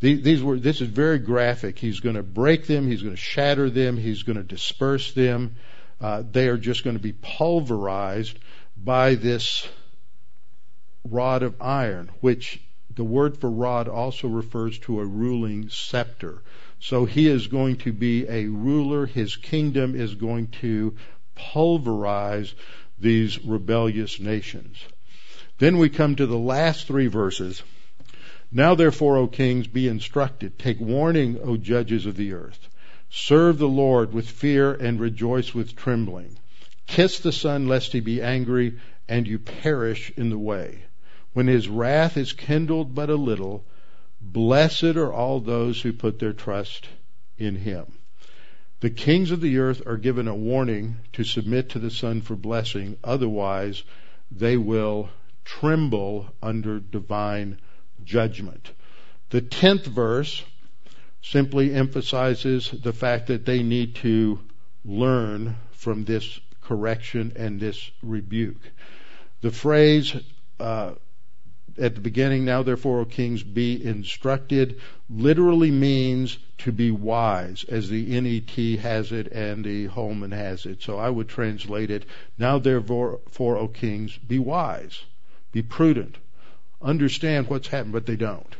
[0.01, 1.77] these were, this is very graphic.
[1.77, 2.87] He's going to break them.
[2.87, 3.97] He's going to shatter them.
[3.97, 5.55] He's going to disperse them.
[6.01, 8.37] Uh, they are just going to be pulverized
[8.75, 9.67] by this
[11.07, 12.59] rod of iron, which
[12.95, 16.41] the word for rod also refers to a ruling scepter.
[16.79, 19.05] So he is going to be a ruler.
[19.05, 20.95] His kingdom is going to
[21.35, 22.55] pulverize
[22.99, 24.83] these rebellious nations.
[25.59, 27.61] Then we come to the last three verses
[28.51, 30.59] now therefore, O kings, be instructed.
[30.59, 32.67] Take warning, O judges of the earth.
[33.09, 36.37] Serve the Lord with fear and rejoice with trembling.
[36.87, 38.73] Kiss the Son lest he be angry
[39.07, 40.83] and you perish in the way.
[41.33, 43.65] When his wrath is kindled but a little,
[44.19, 46.89] blessed are all those who put their trust
[47.37, 47.85] in him.
[48.81, 52.35] The kings of the earth are given a warning to submit to the Son for
[52.35, 53.83] blessing, otherwise
[54.29, 55.09] they will
[55.45, 57.57] tremble under divine
[58.03, 58.71] judgment.
[59.29, 60.43] The tenth verse
[61.21, 64.39] simply emphasizes the fact that they need to
[64.83, 68.71] learn from this correction and this rebuke.
[69.41, 70.15] The phrase
[70.59, 70.93] uh,
[71.77, 74.79] at the beginning, now therefore, O kings, be instructed,
[75.09, 80.81] literally means to be wise, as the NET has it and the Holman has it.
[80.81, 82.05] So I would translate it,
[82.37, 85.03] now therefore, O kings, be wise,
[85.51, 86.17] be prudent,
[86.81, 88.55] understand what's happened, but they don't.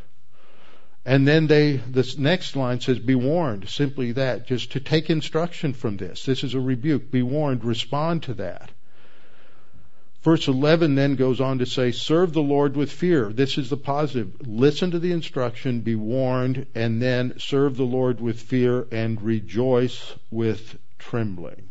[1.03, 3.67] And then they, this next line says, be warned.
[3.67, 6.26] Simply that, just to take instruction from this.
[6.26, 7.09] This is a rebuke.
[7.09, 8.69] Be warned, respond to that.
[10.22, 13.34] Verse 11 then goes on to say, serve the Lord with fear.
[13.34, 14.47] This is the positive.
[14.47, 20.13] Listen to the instruction, be warned, and then serve the Lord with fear and rejoice
[20.30, 21.70] with trembling.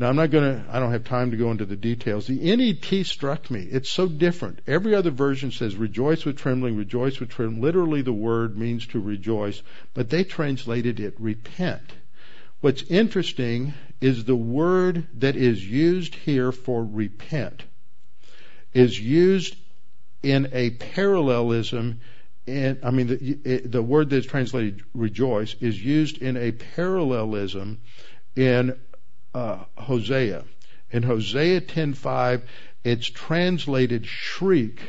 [0.00, 2.26] Now I'm not going to, I don't have time to go into the details.
[2.26, 3.68] The NET struck me.
[3.70, 4.60] It's so different.
[4.66, 7.60] Every other version says rejoice with trembling, rejoice with trembling.
[7.60, 11.92] Literally the word means to rejoice, but they translated it repent.
[12.62, 17.62] What's interesting is the word that is used here for repent
[18.72, 19.54] is used
[20.22, 22.00] in a parallelism
[22.46, 27.80] in, I mean, the, the word that's translated rejoice is used in a parallelism
[28.34, 28.78] in
[29.34, 30.44] uh, Hosea.
[30.90, 32.42] In Hosea 10:5,
[32.82, 34.80] it's translated shriek,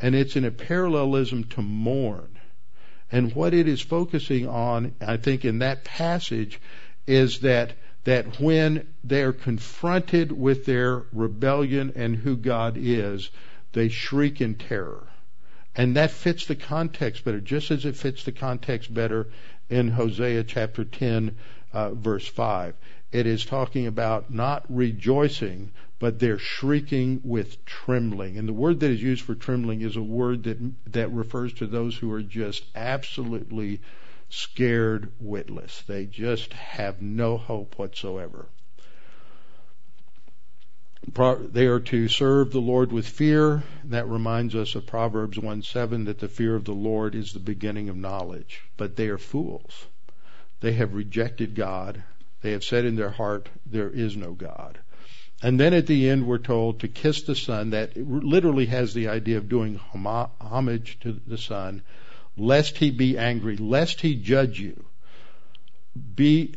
[0.00, 2.38] and it's in a parallelism to mourn.
[3.10, 6.60] And what it is focusing on, I think, in that passage,
[7.06, 13.30] is that that when they're confronted with their rebellion and who God is,
[13.72, 15.06] they shriek in terror.
[15.74, 19.28] And that fits the context better, just as it fits the context better
[19.68, 21.34] in Hosea chapter 10,
[21.72, 22.74] uh, verse 5.
[23.14, 28.36] It is talking about not rejoicing, but they're shrieking with trembling.
[28.36, 30.58] And the word that is used for trembling is a word that,
[30.92, 33.80] that refers to those who are just absolutely
[34.30, 35.82] scared witless.
[35.82, 38.48] They just have no hope whatsoever.
[41.52, 43.62] They are to serve the Lord with fear.
[43.84, 47.38] That reminds us of Proverbs 1 7 that the fear of the Lord is the
[47.38, 48.62] beginning of knowledge.
[48.76, 49.86] But they are fools.
[50.58, 52.02] They have rejected God
[52.44, 54.78] they have said in their heart, there is no God.
[55.42, 57.70] And then at the end, we're told to kiss the Son.
[57.70, 61.80] That literally has the idea of doing homage to the Son,
[62.36, 64.84] lest he be angry, lest he judge you.
[66.14, 66.54] Be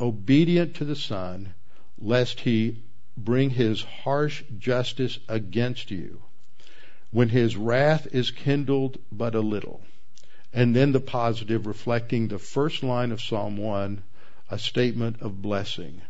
[0.00, 1.52] obedient to the Son,
[1.98, 2.76] lest he
[3.16, 6.22] bring his harsh justice against you
[7.10, 9.82] when his wrath is kindled but a little.
[10.52, 14.04] And then the positive reflecting the first line of Psalm 1
[14.52, 16.02] a statement of blessing.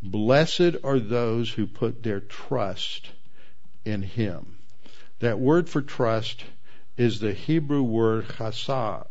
[0.00, 3.10] Blessed are those who put their trust
[3.84, 4.58] in Him.
[5.18, 6.44] That word for trust
[6.96, 9.08] is the Hebrew word chasa.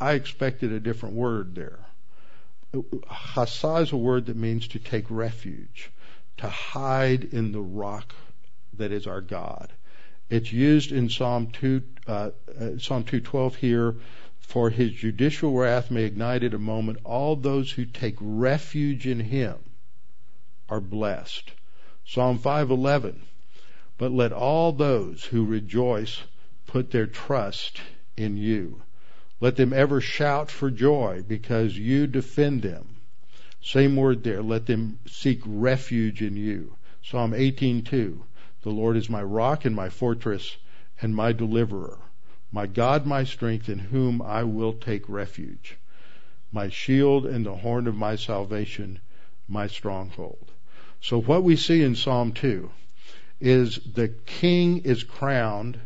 [0.00, 1.80] I expected a different word there.
[2.72, 5.90] Chasa is a word that means to take refuge,
[6.36, 8.14] to hide in the rock
[8.74, 9.72] that is our God.
[10.30, 12.30] It's used in Psalm 2, uh, uh,
[12.78, 13.96] Psalm 212 here.
[14.46, 16.98] For his judicial wrath may ignite at a moment.
[17.02, 19.56] All those who take refuge in him
[20.68, 21.52] are blessed.
[22.04, 23.22] Psalm 511.
[23.98, 26.22] But let all those who rejoice
[26.66, 27.80] put their trust
[28.16, 28.82] in you.
[29.40, 32.96] Let them ever shout for joy because you defend them.
[33.60, 34.42] Same word there.
[34.42, 36.76] Let them seek refuge in you.
[37.02, 38.20] Psalm 18:2.
[38.62, 40.58] The Lord is my rock and my fortress
[41.00, 41.98] and my deliverer,
[42.54, 45.76] my God, my strength, in whom I will take refuge,
[46.52, 49.00] my shield and the horn of my salvation,
[49.48, 50.52] my stronghold.
[51.00, 52.70] So what we see in Psalm 2
[53.40, 55.80] is the king is crowned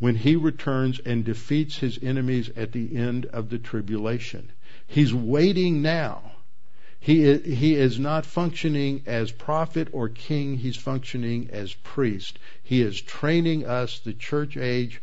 [0.00, 4.52] when he returns and defeats his enemies at the end of the tribulation.
[4.86, 6.32] He's waiting now
[7.04, 12.38] he is, he is not functioning as prophet or king, he's functioning as priest.
[12.62, 15.02] He is training us, the church age,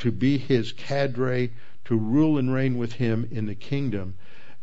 [0.00, 1.50] to be his cadre,
[1.84, 4.14] to rule and reign with him in the kingdom.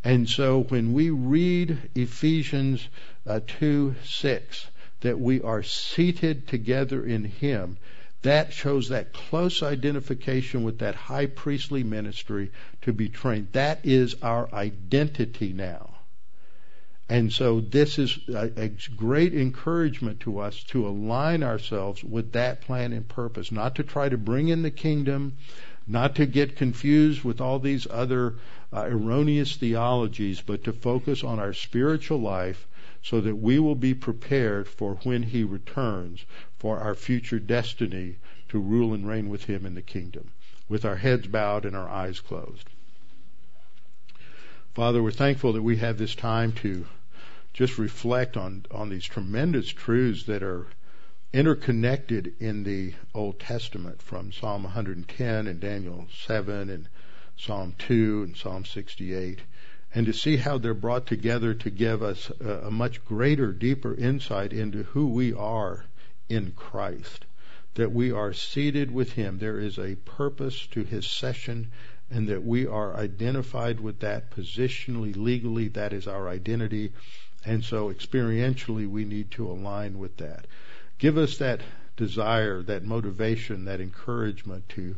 [0.04, 2.88] And so when we read Ephesians
[3.26, 4.66] uh, 2 6,
[5.00, 7.76] that we are seated together in him,
[8.22, 12.50] that shows that close identification with that high priestly ministry
[12.82, 13.48] to be trained.
[13.52, 15.87] That is our identity now.
[17.10, 22.60] And so this is a, a, great encouragement to us to align ourselves with that
[22.60, 25.38] plan and purpose, not to try to bring in the kingdom,
[25.86, 28.34] not to get confused with all these other
[28.74, 32.68] uh, erroneous theologies, but to focus on our spiritual life
[33.02, 36.26] so that we will be prepared for when he returns
[36.58, 38.16] for our future destiny
[38.50, 40.30] to rule and reign with him in the kingdom,
[40.68, 42.68] with our heads bowed and our eyes closed.
[44.74, 46.84] Father, we're thankful that we have this time to
[47.58, 50.68] just reflect on, on these tremendous truths that are
[51.32, 56.88] interconnected in the Old Testament from Psalm 110 and Daniel 7 and
[57.36, 59.40] Psalm 2 and Psalm 68
[59.92, 63.92] and to see how they're brought together to give us a, a much greater, deeper
[63.92, 65.84] insight into who we are
[66.28, 67.24] in Christ.
[67.74, 69.38] That we are seated with Him.
[69.38, 71.72] There is a purpose to His session
[72.08, 75.66] and that we are identified with that positionally, legally.
[75.66, 76.92] That is our identity
[77.44, 80.46] and so experientially, we need to align with that.
[80.98, 81.60] Give us that
[81.96, 84.96] desire, that motivation, that encouragement to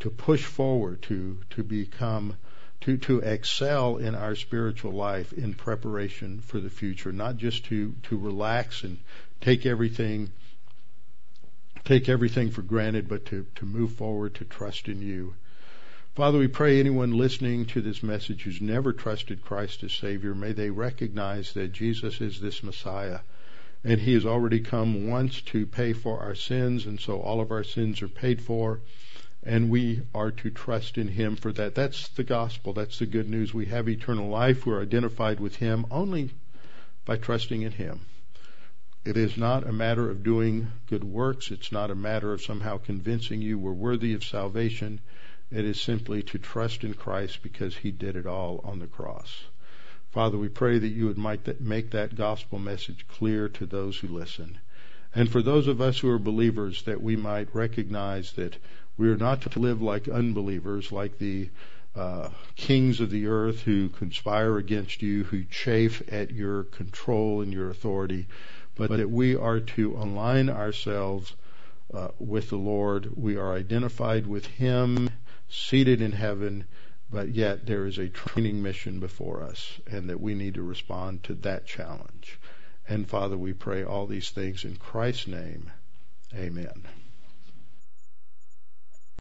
[0.00, 2.36] to push forward, to to become
[2.82, 7.94] to, to excel in our spiritual life in preparation for the future, not just to,
[8.04, 8.98] to relax and
[9.40, 10.30] take everything
[11.84, 15.34] take everything for granted, but to, to move forward, to trust in you
[16.16, 20.52] Father, we pray anyone listening to this message who's never trusted Christ as Savior, may
[20.52, 23.18] they recognize that Jesus is this Messiah
[23.84, 27.50] and He has already come once to pay for our sins, and so all of
[27.50, 28.80] our sins are paid for,
[29.42, 31.74] and we are to trust in Him for that.
[31.74, 32.72] That's the gospel.
[32.72, 33.52] That's the good news.
[33.52, 34.64] We have eternal life.
[34.64, 36.30] We're identified with Him only
[37.04, 38.00] by trusting in Him.
[39.04, 41.50] It is not a matter of doing good works.
[41.50, 45.00] It's not a matter of somehow convincing you we're worthy of salvation.
[45.48, 49.44] It is simply to trust in Christ because He did it all on the cross.
[50.10, 51.18] Father, we pray that you would
[51.60, 54.58] make that gospel message clear to those who listen.
[55.14, 58.56] And for those of us who are believers, that we might recognize that
[58.96, 61.50] we are not to live like unbelievers, like the
[61.94, 67.52] uh, kings of the earth who conspire against you, who chafe at your control and
[67.52, 68.26] your authority,
[68.74, 71.34] but that we are to align ourselves
[71.94, 73.10] uh, with the Lord.
[73.16, 75.08] We are identified with Him
[75.48, 76.64] seated in heaven,
[77.10, 81.22] but yet there is a training mission before us, and that we need to respond
[81.24, 82.38] to that challenge.
[82.88, 85.70] And Father, we pray all these things in Christ's name.
[86.34, 86.82] Amen.